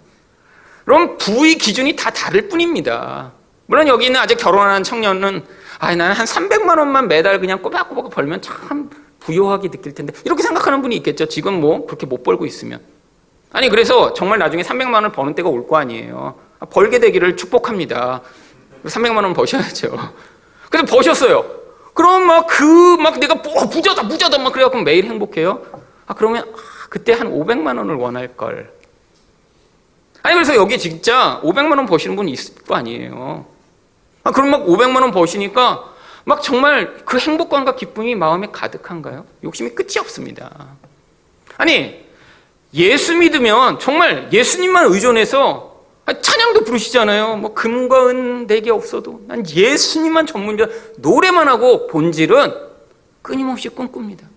[0.84, 3.32] 그럼 부의 기준이 다 다를 뿐입니다.
[3.66, 5.46] 물론 여기 있는 아직 결혼한 청년은
[5.80, 10.82] 아 나는 한 300만 원만 매달 그냥 꼬박꼬박 벌면 참 부유하게 느낄 텐데 이렇게 생각하는
[10.82, 11.28] 분이 있겠죠.
[11.28, 12.80] 지금 뭐 그렇게 못 벌고 있으면
[13.52, 16.36] 아니 그래서 정말 나중에 300만 원을 버는 때가 올 거 아니에요.
[16.72, 18.22] 벌게 되기를 축복합니다.
[18.86, 19.98] 300만 원 버셔야죠.
[20.70, 21.46] 근데 버셨어요.
[21.94, 25.62] 그럼 막그 막 내가 뭐 부자다 부자다 막 그래갖고 매일 행복해요.
[26.08, 28.74] 아 그러면 아, 그때 한 500만 원을 원할 걸.
[30.24, 33.46] 아니 그래서 여기 진짜 500만 원 버시는 분이 있을 거 아니에요.
[34.24, 35.94] 아 그럼 막 500만 원 버시니까
[36.26, 39.26] 막 정말 그 행복감과 기쁨이 마음에 가득한가요?
[39.44, 40.68] 욕심이 끝이 없습니다.
[41.58, 42.04] 아니
[42.74, 45.74] 예수 믿으면 정말 예수님만 의존해서
[46.22, 47.38] 찬양도 부르시잖아요.
[47.38, 52.54] 뭐 금과 은 내게 없어도 난 예수님만 전문자 노래만 하고 본질은
[53.22, 54.28] 끊임없이 꿈꿉니다.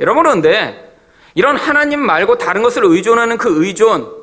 [0.00, 0.94] 여러분 그런데
[1.34, 4.15] 이런 하나님 말고 다른 것을 의존하는 그 의존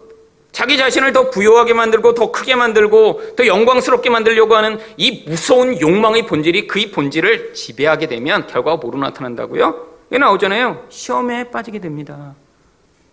[0.53, 6.27] 자기 자신을 더 부여하게 만들고 더 크게 만들고 더 영광스럽게 만들려고 하는 이 무서운 욕망의
[6.27, 9.87] 본질이 그의 본질을 지배하게 되면 결과가 뭐로 나타난다고요?
[10.09, 10.85] 이게 나오잖아요.
[10.89, 12.35] 시험에 빠지게 됩니다.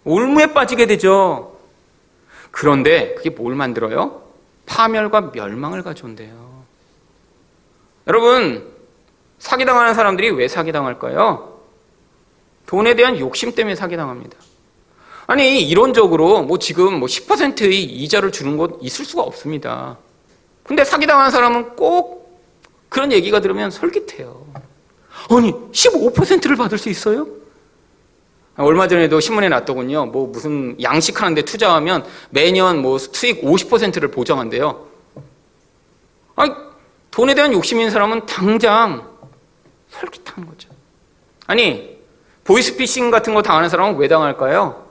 [0.05, 1.57] 올무에 빠지게 되죠.
[2.51, 4.23] 그런데 그게 뭘 만들어요?
[4.67, 6.63] 파멸과 멸망을 가져온대요.
[8.07, 8.71] 여러분,
[9.39, 11.59] 사기당하는 사람들이 왜 사기당할까요?
[12.67, 14.37] 돈에 대한 욕심 때문에 사기당합니다.
[15.31, 19.97] 아니, 이론적으로 뭐 지금 뭐 10%의 이자를 주는 곳 있을 수가 없습니다.
[20.65, 22.43] 근데 사기당한 사람은 꼭
[22.89, 24.45] 그런 얘기가 들으면 솔깃해요.
[25.31, 27.29] 아니, 15%를 받을 수 있어요?
[28.57, 30.07] 얼마 전에도 신문에 났더군요.
[30.07, 34.85] 뭐 무슨 양식하는데 투자하면 매년 뭐 수익 50%를 보장한대요.
[36.35, 36.53] 아니,
[37.13, 39.09] 돈에 대한 욕심인 사람은 당장
[39.91, 40.71] 솔깃한 거죠.
[41.47, 42.01] 아니,
[42.43, 44.90] 보이스피싱 같은 거 당하는 사람은 왜 당할까요?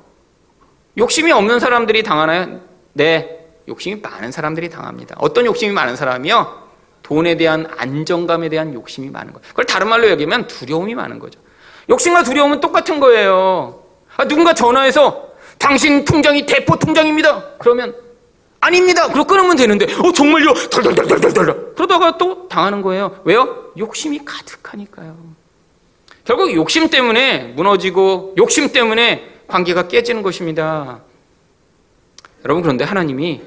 [0.98, 2.60] 욕심이 없는 사람들이 당하나요?
[2.94, 5.16] 네, 욕심이 많은 사람들이 당합니다.
[5.20, 6.68] 어떤 욕심이 많은 사람이요?
[7.04, 9.48] 돈에 대한 안정감에 대한 욕심이 많은 거예요.
[9.50, 11.40] 그걸 다른 말로 얘기하면 두려움이 많은 거죠.
[11.90, 13.84] 욕심과 두려움은 똑같은 거예요.
[14.18, 17.56] 아, 누군가 전화해서 당신 통장이 대포 통장입니다.
[17.58, 17.96] 그러면
[18.60, 19.08] 아닙니다.
[19.08, 20.54] 그러 끊으면 되는데 어 정말요?
[20.54, 23.22] 덜덜덜덜덜덜 그러다가 또 당하는 거예요.
[23.24, 23.72] 왜요?
[23.78, 25.16] 욕심이 가득하니까요.
[26.26, 31.02] 결국 욕심 때문에 무너지고 욕심 때문에 관계가 깨지는 것입니다.
[32.46, 33.42] 여러분 그런데 하나님이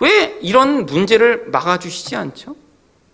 [0.00, 2.56] 왜 이런 문제를 막아주시지 않죠?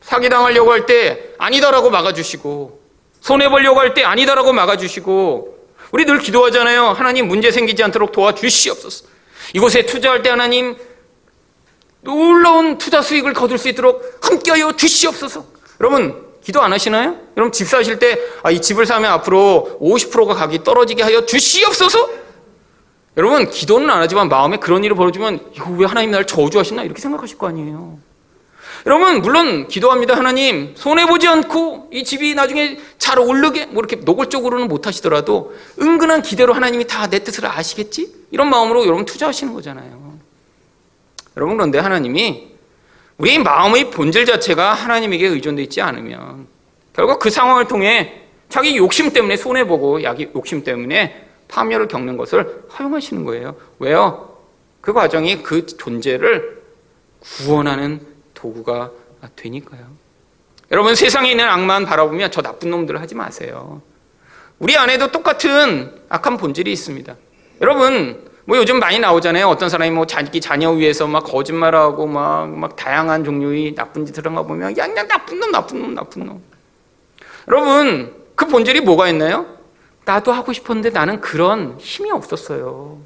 [0.01, 2.80] 사기당하려고 할 때 아니다라고 막아주시고
[3.20, 5.59] 손해보려고 할 때 아니다라고 막아주시고
[5.92, 6.86] 우리 늘 기도하잖아요.
[6.88, 9.07] 하나님 문제 생기지 않도록 도와주시옵소서.
[9.55, 10.76] 이곳에 투자할 때 하나님
[12.01, 15.44] 놀라운 투자 수익을 거둘 수 있도록 함께하여 주시옵소서.
[15.80, 17.16] 여러분 기도 안 하시나요?
[17.36, 22.09] 여러분 집 사실 때, 아, 이 집을 사면 앞으로 50%가 가격이 떨어지게 하여 주시옵소서?
[23.16, 26.84] 여러분, 기도는 안 하지만 마음에 그런 일이 벌어지면, 이거 왜 하나님 나를 저주하시나?
[26.84, 27.99] 이렇게 생각하실 거 아니에요.
[28.86, 30.16] 여러분, 물론 기도합니다.
[30.16, 36.55] 하나님, 손해보지 않고 이 집이 나중에 잘 오르게, 뭐 이렇게 노골적으로는 못 하시더라도 은근한 기대로
[36.55, 38.14] 하나님이 다 내 뜻을 아시겠지?
[38.30, 40.18] 이런 마음으로 여러분 투자하시는 거잖아요.
[41.36, 42.49] 여러분, 그런데 하나님이
[43.21, 46.47] 우리 마음의 본질 자체가 하나님에게 의존되어 있지 않으면
[46.95, 53.27] 결국 그 상황을 통해 자기 욕심 때문에 손해보고 자기 욕심 때문에 파멸을 겪는 것을 허용하시는
[53.27, 53.57] 거예요.
[53.79, 54.39] 왜요?
[54.81, 56.62] 그 과정이 그 존재를
[57.21, 58.01] 구원하는
[58.33, 58.91] 도구가
[59.37, 59.83] 되니까요.
[60.71, 63.83] 여러분 세상에 있는 악만 바라보면 저 나쁜 놈들 하지 마세요.
[64.59, 67.14] 우리 안에도 똑같은 악한 본질이 있습니다.
[67.61, 69.46] 여러분 뭐 요즘 많이 나오잖아요.
[69.46, 74.44] 어떤 사람이 뭐 자기 자녀 위해서 막 거짓말하고 막, 막 다양한 종류의 나쁜 짓을 한거
[74.44, 76.42] 보면 야, 그냥 나쁜 놈, 나쁜 놈, 나쁜 놈.
[77.46, 79.46] 여러분, 그 본질이 뭐가 있나요?
[80.05, 82.98] 나도 하고 싶었는데 나는 그런 힘이 없었어요.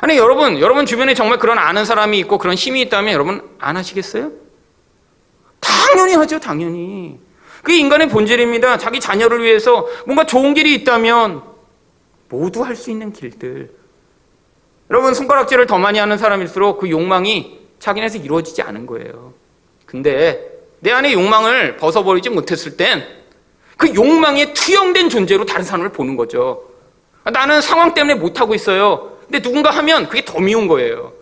[0.00, 4.32] 아니, 여러분, 여러분 주변에 정말 그런 아는 사람이 있고 그런 힘이 있다면 여러분 안 하시겠어요?
[5.60, 7.20] 당연히 하죠, 당연히.
[7.62, 8.78] 그게 인간의 본질입니다.
[8.78, 11.40] 자기 자녀를 위해서 뭔가 좋은 길이 있다면
[12.28, 13.81] 모두 할 수 있는 길들.
[14.90, 19.32] 여러분, 손가락질을 더 많이 하는 사람일수록 그 욕망이 자기네에서 이루어지지 않은 거예요.
[19.86, 23.22] 근데 내 안에 욕망을 벗어버리지 못했을 땐
[23.82, 26.68] 그 욕망에 투영된 존재로 다른 사람을 보는 거죠.
[27.24, 29.18] 나는 상황 때문에 못하고 있어요.
[29.22, 31.12] 근데 누군가 하면 그게 더 미운 거예요.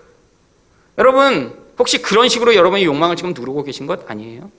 [0.99, 4.51] 여러분, 혹시 그런 식으로 여러분의 욕망을 지금 누르고 계신 것 아니에요?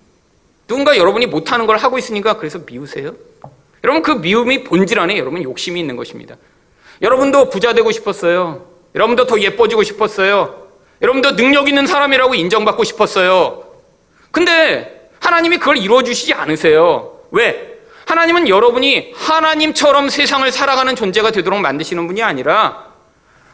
[0.67, 3.13] 누군가 여러분이 못하는 걸 하고 있으니까 그래서 미우세요?
[3.83, 6.37] 여러분 그 미움이 본질 안에 여러분 욕심이 있는 것입니다.
[7.03, 8.65] 여러분도 부자 되고 싶었어요.
[8.95, 10.67] 여러분도 더 예뻐지고 싶었어요.
[11.01, 13.63] 여러분도 능력 있는 사람이라고 인정받고 싶었어요.
[14.31, 17.19] 근데 하나님이 그걸 이루어 주시지 않으세요.
[17.31, 17.79] 왜?
[18.05, 22.91] 하나님은 여러분이 하나님처럼 세상을 살아가는 존재가 되도록 만드시는 분이 아니라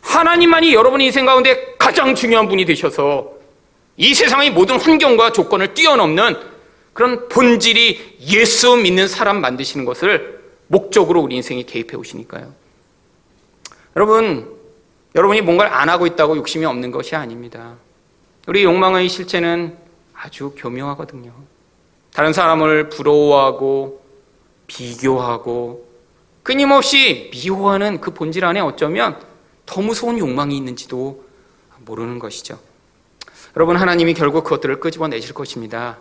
[0.01, 3.33] 하나님만이 여러분 인생 가운데 가장 중요한 분이 되셔서
[3.97, 6.37] 이 세상의 모든 환경과 조건을 뛰어넘는
[6.93, 12.53] 그런 본질이 예수 믿는 사람 만드시는 것을 목적으로 우리 인생에 개입해 오시니까요.
[13.95, 14.56] 여러분,
[15.17, 17.75] 여러분이 뭔가를 안 하고 있다고 욕심이 없는 것이 아닙니다.
[18.47, 19.77] 우리 욕망의 실체는
[20.13, 21.33] 아주 교묘하거든요.
[22.13, 24.01] 다른 사람을 부러워하고
[24.67, 25.87] 비교하고
[26.43, 29.19] 끊임없이 미워하는 그 본질 안에 어쩌면
[29.65, 31.25] 더 무서운 욕망이 있는지도
[31.79, 32.59] 모르는 것이죠.
[33.55, 35.99] 여러분, 하나님이 결국 그것들을 끄집어내실 것입니다.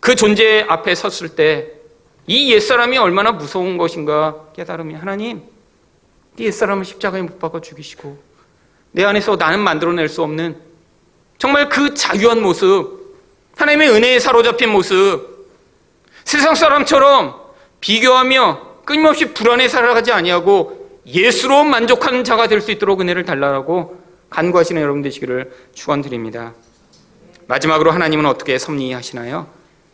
[0.00, 1.78] 그 존재 앞에 섰을 때
[2.28, 5.42] 이 옛사람이 얼마나 무서운 것인가 깨달음이 하나님,
[6.38, 8.16] 네 옛사람을 십자가에 못 박아 죽이시고
[8.92, 10.56] 내 안에서 나는 만들어낼 수 없는
[11.36, 13.16] 정말 그 자유한 모습,
[13.56, 15.48] 하나님의 은혜에 사로잡힌 모습,
[16.24, 17.34] 세상 사람처럼
[17.80, 25.02] 비교하며 끊임없이 불안에 살아가지 아니하고 예수로 만족하는 자가 될 수 있도록 은혜를 달라고 간구하시는 여러분
[25.02, 26.54] 되시기를 축원드립니다.
[27.48, 29.48] 마지막으로 하나님은 어떻게 섭리하시나요?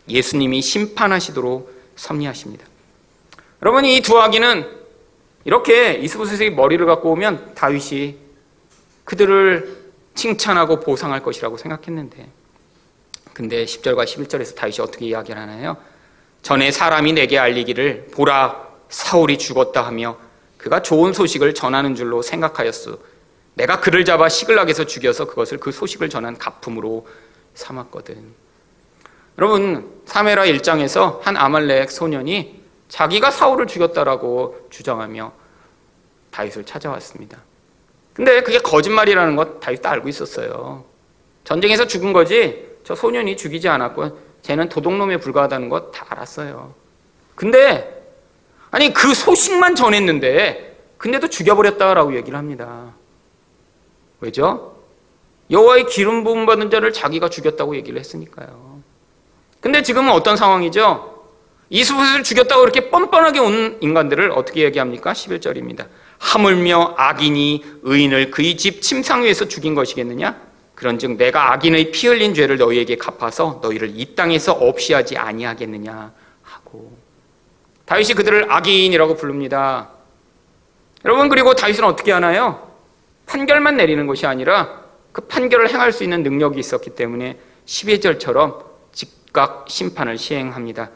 [0.08, 2.66] 예수님이 심판하시도록 섭리하십니다.
[3.62, 4.83] 여러분 이 두 아기는
[5.44, 8.16] 이렇게 이스보셋의 머리를 갖고 오면 다윗이
[9.04, 9.84] 그들을
[10.14, 12.28] 칭찬하고 보상할 것이라고 생각했는데
[13.32, 15.76] 근데 10절과 11절에서 다윗이 어떻게 이야기를 하나요?
[16.42, 20.16] 전에 사람이 내게 알리기를 보라 사울이 죽었다 하며
[20.56, 22.98] 그가 좋은 소식을 전하는 줄로 생각하였소.
[23.54, 27.06] 내가 그를 잡아 시글락에서 죽여서 그것을 그 소식을 전한 가품으로
[27.54, 28.34] 삼았거든.
[29.38, 35.32] 여러분, 사메라 1장에서 한 아말렉 소년이 자기가 사울을 죽였다라고 주장하며
[36.30, 37.38] 다윗을 찾아왔습니다.
[38.12, 40.84] 근데 그게 거짓말이라는 것 다윗도 알고 있었어요.
[41.44, 46.74] 전쟁에서 죽은 거지 저 소년이 죽이지 않았고 쟤는 도둑놈에 불과하다는 것 다 알았어요.
[47.34, 48.02] 근데
[48.70, 52.94] 아니 그 소식만 전했는데 근데도 죽여버렸다라고 얘기를 합니다.
[54.20, 54.76] 왜죠?
[55.50, 58.80] 여호와의 기름 부음 받은 자를 자기가 죽였다고 얘기를 했으니까요.
[59.60, 61.13] 근데 지금은 어떤 상황이죠?
[61.70, 65.12] 이스보셋을 죽였다고 이렇게 뻔뻔하게 온 인간들을 어떻게 얘기합니까?
[65.12, 65.86] 11절입니다.
[66.18, 70.40] 하물며 악인이 의인을 그의 집 침상 위에서 죽인 것이겠느냐?
[70.74, 76.12] 그런즉 내가 악인의 피 흘린 죄를 너희에게 갚아서 너희를 이 땅에서 없이 하지 아니하겠느냐
[76.42, 76.96] 하고
[77.86, 79.90] 다윗이 그들을 악인이라고 부릅니다.
[81.04, 82.72] 여러분 그리고 다윗은 어떻게 하나요?
[83.26, 90.18] 판결만 내리는 것이 아니라 그 판결을 행할 수 있는 능력이 있었기 때문에 12절처럼 즉각 심판을
[90.18, 90.90] 시행합니다.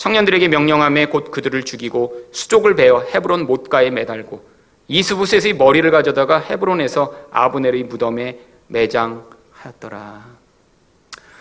[0.00, 4.42] 청년들에게 명령함에 곧 그들을 죽이고 수족을 베어 헤브론 못가에 매달고
[4.88, 8.38] 이스부셋의 머리를 가져다가 헤브론에서 아브넬의 무덤에
[8.68, 10.24] 매장하였더라.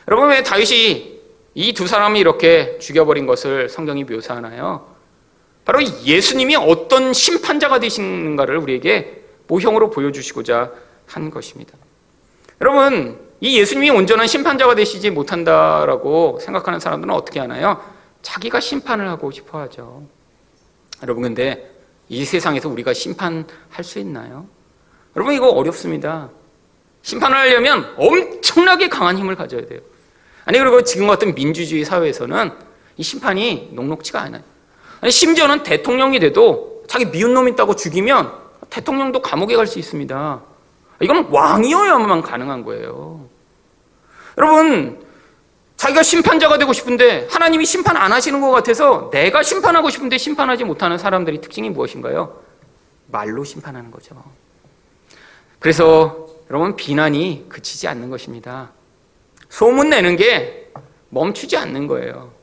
[0.10, 1.20] 여러분 왜 다윗이
[1.56, 4.88] 이 두 사람이 이렇게 죽여버린 것을 성경이 묘사하나요?
[5.64, 10.72] 바로 예수님이 어떤 심판자가 되시는가를 우리에게 모형으로 보여주시고자
[11.08, 11.74] 한 것입니다.
[12.60, 17.99] 여러분, 이 예수님이 온전한 심판자가 되시지 못한다라고 생각하는 사람들은 어떻게 하나요?
[18.22, 20.04] 자기가 심판을 하고 싶어 하죠.
[21.02, 21.72] 여러분, 근데
[22.10, 24.48] 이 세상에서 우리가 심판할 수 있나요?
[25.16, 26.30] 여러분, 이거 어렵습니다.
[27.02, 29.80] 심판을 하려면 엄청나게 강한 힘을 가져야 돼요.
[30.46, 32.52] 아니, 그리고 지금 같은 민주주의 사회에서는
[32.98, 34.44] 이 심판이 녹록지가 않아요.
[35.02, 38.34] 아니, 심지어는 대통령이 돼도 자기 미운 놈 있다고 죽이면
[38.70, 40.42] 대통령도 감옥에 갈 수 있습니다.
[41.02, 43.26] 이건 왕이어야만 가능한 거예요.
[44.38, 45.08] 여러분,
[45.80, 50.98] 자기가 심판자가 되고 싶은데 하나님이 심판 안 하시는 것 같아서 내가 심판하고 싶은데 심판하지 못하는
[50.98, 52.38] 사람들의 특징이 무엇인가요?
[53.08, 54.22] 말로 심판하는 거죠.
[55.58, 58.72] 그래서 여러분, 비난이 그치지 않는 것입니다.
[59.48, 60.70] 소문 내는 게
[61.10, 62.34] 멈추지 않는 거예요.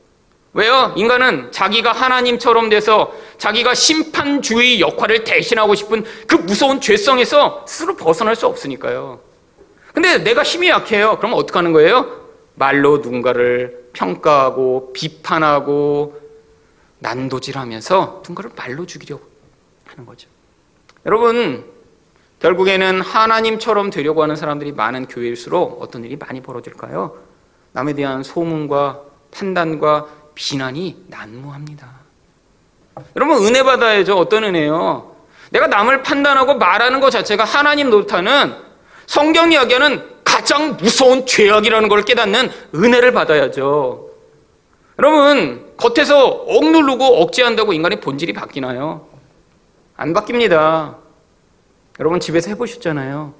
[0.53, 0.93] 왜요?
[0.97, 8.47] 인간은 자기가 하나님처럼 돼서 자기가 심판주의 역할을 대신하고 싶은 그 무서운 죄성에서 스스로 벗어날 수
[8.47, 9.19] 없으니까요.
[9.93, 11.17] 근데 내가 힘이 약해요.
[11.19, 12.26] 그럼 어떻게 하는 거예요?
[12.57, 16.19] 말로 누군가를 평가하고 비판하고
[16.99, 19.23] 난도질하면서 누군가를 말로 죽이려고
[19.85, 20.27] 하는 거죠.
[21.05, 21.63] 여러분,
[22.39, 27.17] 결국에는 하나님처럼 되려고 하는 사람들이 많은 교회일수록 어떤 일이 많이 벌어질까요?
[27.73, 29.01] 남에 대한 소문과
[29.31, 31.87] 판단과 비난이 난무합니다.
[33.15, 34.17] 여러분 은혜 받아야죠.
[34.17, 35.15] 어떤 은혜요?
[35.51, 38.55] 내가 남을 판단하고 말하는 것 자체가 하나님 노릇하는
[39.05, 44.09] 성경 이 야기하는 가장 무서운 죄악이라는 걸 깨닫는 은혜를 받아야죠.
[44.99, 49.07] 여러분 겉에서 억누르고 억제한다고 인간의 본질이 바뀌나요?
[49.95, 50.97] 안 바뀝니다.
[51.99, 53.33] 여러분 집에서 해보셨잖아요.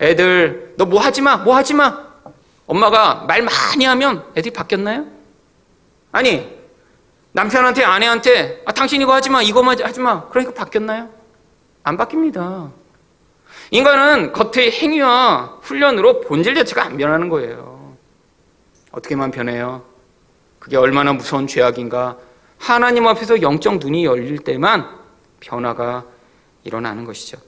[0.00, 2.08] 애들 너 뭐 하지 마, 뭐 하지 마.
[2.66, 5.06] 엄마가 말 많이 하면 애들이 바뀌었나요?
[6.12, 6.58] 아니
[7.32, 10.28] 남편한테 아내한테 아, 당신 이거 하지 마, 이거만 하지 마.
[10.28, 11.08] 그러니까 바뀌었나요?
[11.84, 12.70] 안 바뀝니다.
[13.70, 17.96] 인간은 겉의 행위와 훈련으로 본질 자체가 안 변하는 거예요.
[18.92, 19.84] 어떻게만 변해요?
[20.58, 22.16] 그게 얼마나 무서운 죄악인가.
[22.58, 24.88] 하나님 앞에서 영적 눈이 열릴 때만
[25.40, 26.04] 변화가
[26.64, 27.38] 일어나는 것이죠.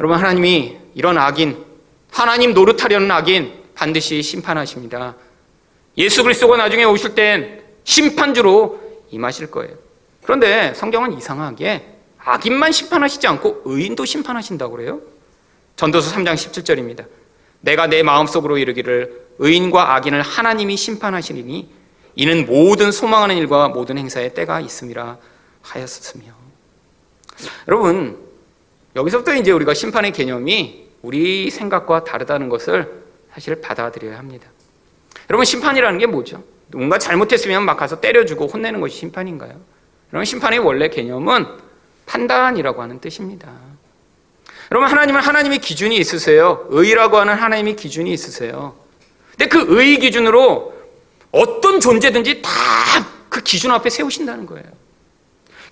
[0.00, 1.64] 여러분, 하나님이 이런 악인,
[2.10, 5.16] 하나님 노릇하려는 악인 반드시 심판하십니다.
[5.98, 9.74] 예수 그리스도가 나중에 오실 땐 심판주로 임하실 거예요.
[10.22, 15.00] 그런데 성경은 이상하게 악인만 심판하시지 않고 의인도 심판하신다고 그래요.
[15.76, 17.06] 전도서 3장 17절입니다.
[17.60, 21.70] 내가 내 마음속으로 이르기를 의인과 악인을 하나님이 심판하시리니
[22.16, 25.18] 이는 모든 소망하는 일과 모든 행사에 때가 있음이라
[25.62, 26.24] 하였으며.
[27.68, 28.18] 여러분,
[28.94, 34.48] 여기서부터 이제 우리가 심판의 개념이 우리 생각과 다르다는 것을 사실 받아들여야 합니다.
[35.28, 36.42] 여러분, 심판이라는 게 뭐죠?
[36.68, 39.60] 뭔가 잘못했으면 막 가서 때려주고 혼내는 것이 심판인가요?
[40.12, 41.46] 여러분, 심판의 원래 개념은
[42.06, 43.75] 판단이라고 하는 뜻입니다.
[44.72, 46.66] 여러분, 하나님은 하나님의 기준이 있으세요.
[46.70, 48.74] 의라고 하는 하나님의 기준이 있으세요.
[49.30, 50.74] 근데 그 의 기준으로
[51.32, 52.50] 어떤 존재든지 다
[53.28, 54.64] 그 기준 앞에 세우신다는 거예요.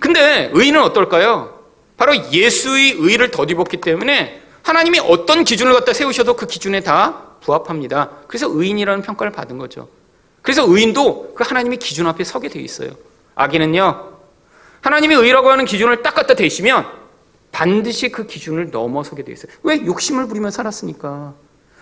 [0.01, 1.64] 근데 의는 어떨까요?
[1.97, 8.11] 바로 예수의 의를 덧입었기 때문에 하나님이 어떤 기준을 갖다 세우셔도 그 기준에 다 부합합니다.
[8.28, 9.88] 그래서 의인이라는 평가를 받은 거죠.
[10.42, 12.90] 그래서 의인도 그 하나님의 기준 앞에 서게 돼 있어요.
[13.34, 14.12] 악인은요,
[14.82, 16.86] 하나님이 의라고 하는 기준을 딱 갖다 대시면
[17.55, 19.52] 반드시 그 기준을 넘어서게 돼 있어요.
[19.62, 19.86] 왜?
[19.86, 21.34] 욕심을 부리며 살았으니까.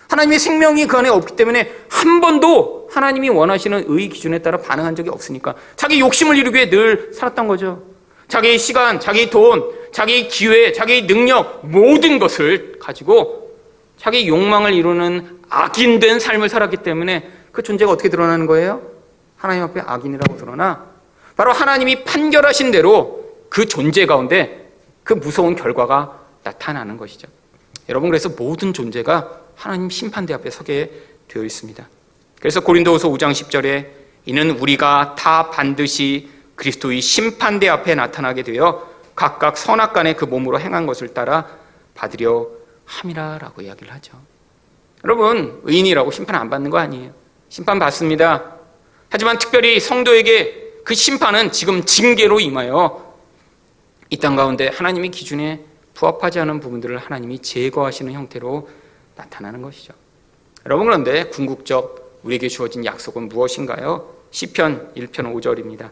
[0.07, 5.09] 하나님의 생명이 그 안에 없기 때문에 한 번도 하나님이 원하시는 의 기준에 따라 반응한 적이
[5.09, 7.81] 없으니까 자기 욕심을 이루기 위해 늘 살았던 거죠.
[8.27, 13.57] 자기의 시간, 자기의 돈, 자기의 기회, 자기의 능력 모든 것을 가지고
[13.97, 18.81] 자기 욕망을 이루는 악인된 삶을 살았기 때문에 그 존재가 어떻게 드러나는 거예요?
[19.35, 20.85] 하나님 앞에 악인이라고 드러나
[21.35, 24.62] 바로 하나님이 판결하신 대로 그 존재 가운데
[25.03, 27.27] 그 무서운 결과가 나타나는 것이죠.
[27.89, 30.91] 여러분 그래서 모든 존재가 하나님 심판대 앞에 서게
[31.27, 31.87] 되어 있습니다.
[32.39, 33.87] 그래서 고린도후서 5장 10절에
[34.25, 41.13] 이는 우리가 다 반드시 그리스도의 심판대 앞에 나타나게 되어 각각 선악간의 그 몸으로 행한 것을
[41.13, 41.47] 따라
[41.93, 42.47] 받으려
[42.85, 44.19] 함이라라고 이야기를 하죠.
[45.03, 47.11] 여러분 의인이라고 심판 안 받는 거 아니에요.
[47.49, 48.55] 심판 받습니다.
[49.09, 53.02] 하지만 특별히 성도에게 그 심판은 지금 징계로 임하여
[54.13, 58.69] 이 땅 가운데 하나님의 기준에 부합하지 않은 부분들을 하나님이 제거하시는 형태로
[59.15, 59.93] 나타나는 것이죠.
[60.67, 64.13] 여러분 그런데 궁극적 우리에게 주어진 약속은 무엇인가요?
[64.29, 65.89] 시편 1편 5절입니다.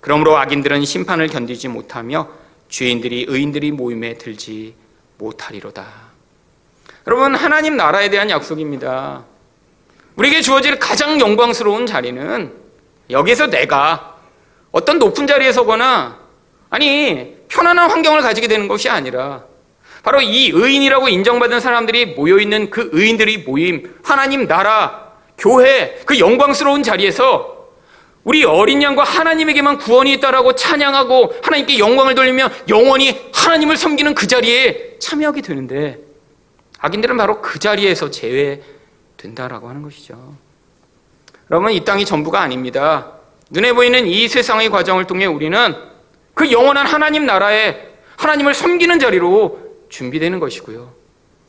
[0.00, 2.30] 그러므로 악인들은 심판을 견디지 못하며
[2.70, 4.74] 죄인들이 의인들이 모임에 들지
[5.18, 5.86] 못하리로다.
[7.06, 9.24] 여러분 하나님 나라에 대한 약속입니다.
[10.16, 12.50] 우리에게 주어질 가장 영광스러운 자리는
[13.10, 14.16] 여기서 내가
[14.72, 16.18] 어떤 높은 자리에 서거나
[16.70, 19.44] 아니 편안한 환경을 가지게 되는 것이 아니라
[20.02, 27.58] 바로 이 의인이라고 인정받은 사람들이 모여있는 그 의인들이 모임, 하나님 나라, 교회, 그 영광스러운 자리에서
[28.24, 34.96] 우리 어린 양과 하나님에게만 구원이 있다라고 찬양하고 하나님께 영광을 돌리며 영원히 하나님을 섬기는 그 자리에
[34.98, 35.98] 참여하게 되는데
[36.78, 40.36] 악인들은 바로 그 자리에서 제외된다라고 하는 것이죠.
[41.50, 43.12] 여러분, 이 땅이 전부가 아닙니다.
[43.50, 45.74] 눈에 보이는 이 세상의 과정을 통해 우리는
[46.38, 49.58] 그 영원한 하나님 나라에 하나님을 섬기는 자리로
[49.88, 50.88] 준비되는 것이고요.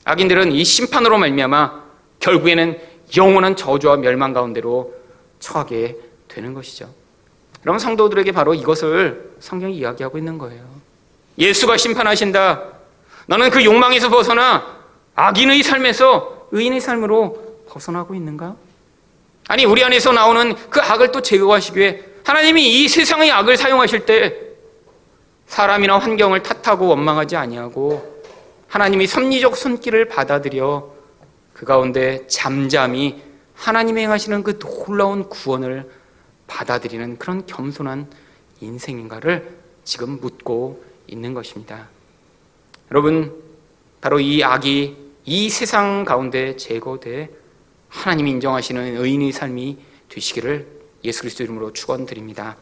[0.03, 1.83] 악인들은 이 심판으로 말미암아
[2.19, 2.79] 결국에는
[3.15, 4.95] 영원한 저주와 멸망 가운데로
[5.39, 5.95] 처하게
[6.27, 6.89] 되는 것이죠.
[7.63, 10.63] 여러분 성도들에게 바로 이것을 성경이 이야기하고 있는 거예요.
[11.37, 12.63] 예수가 심판하신다.
[13.27, 14.75] 너는 그 욕망에서 벗어나
[15.13, 18.55] 악인의 삶에서 의인의 삶으로 벗어나고 있는가?
[19.49, 24.48] 아니 우리 안에서 나오는 그 악을 또 제거하시기 위해 하나님이 이 세상의 악을 사용하실 때
[25.49, 28.21] 사람이나 환경을 탓하고 원망하지 아니하고
[28.67, 30.93] 하나님이 섭리적 손길을 받아들여
[31.53, 33.21] 그 가운데 잠잠히
[33.55, 35.89] 하나님이 행하시는 그 놀라운 구원을
[36.45, 38.07] 받아들이는 그런 겸손한
[38.61, 41.89] 인생인가를 지금 묻고 있는 것입니다.
[42.91, 43.33] 여러분,
[44.01, 44.95] 바로 이 악이
[45.25, 47.29] 이 세상 가운데 제거돼
[47.89, 49.79] 하나님이 인정하시는 의인의 삶이
[50.09, 50.67] 되시기를
[51.03, 52.55] 예수 그리스도 이름으로 축원드립니다.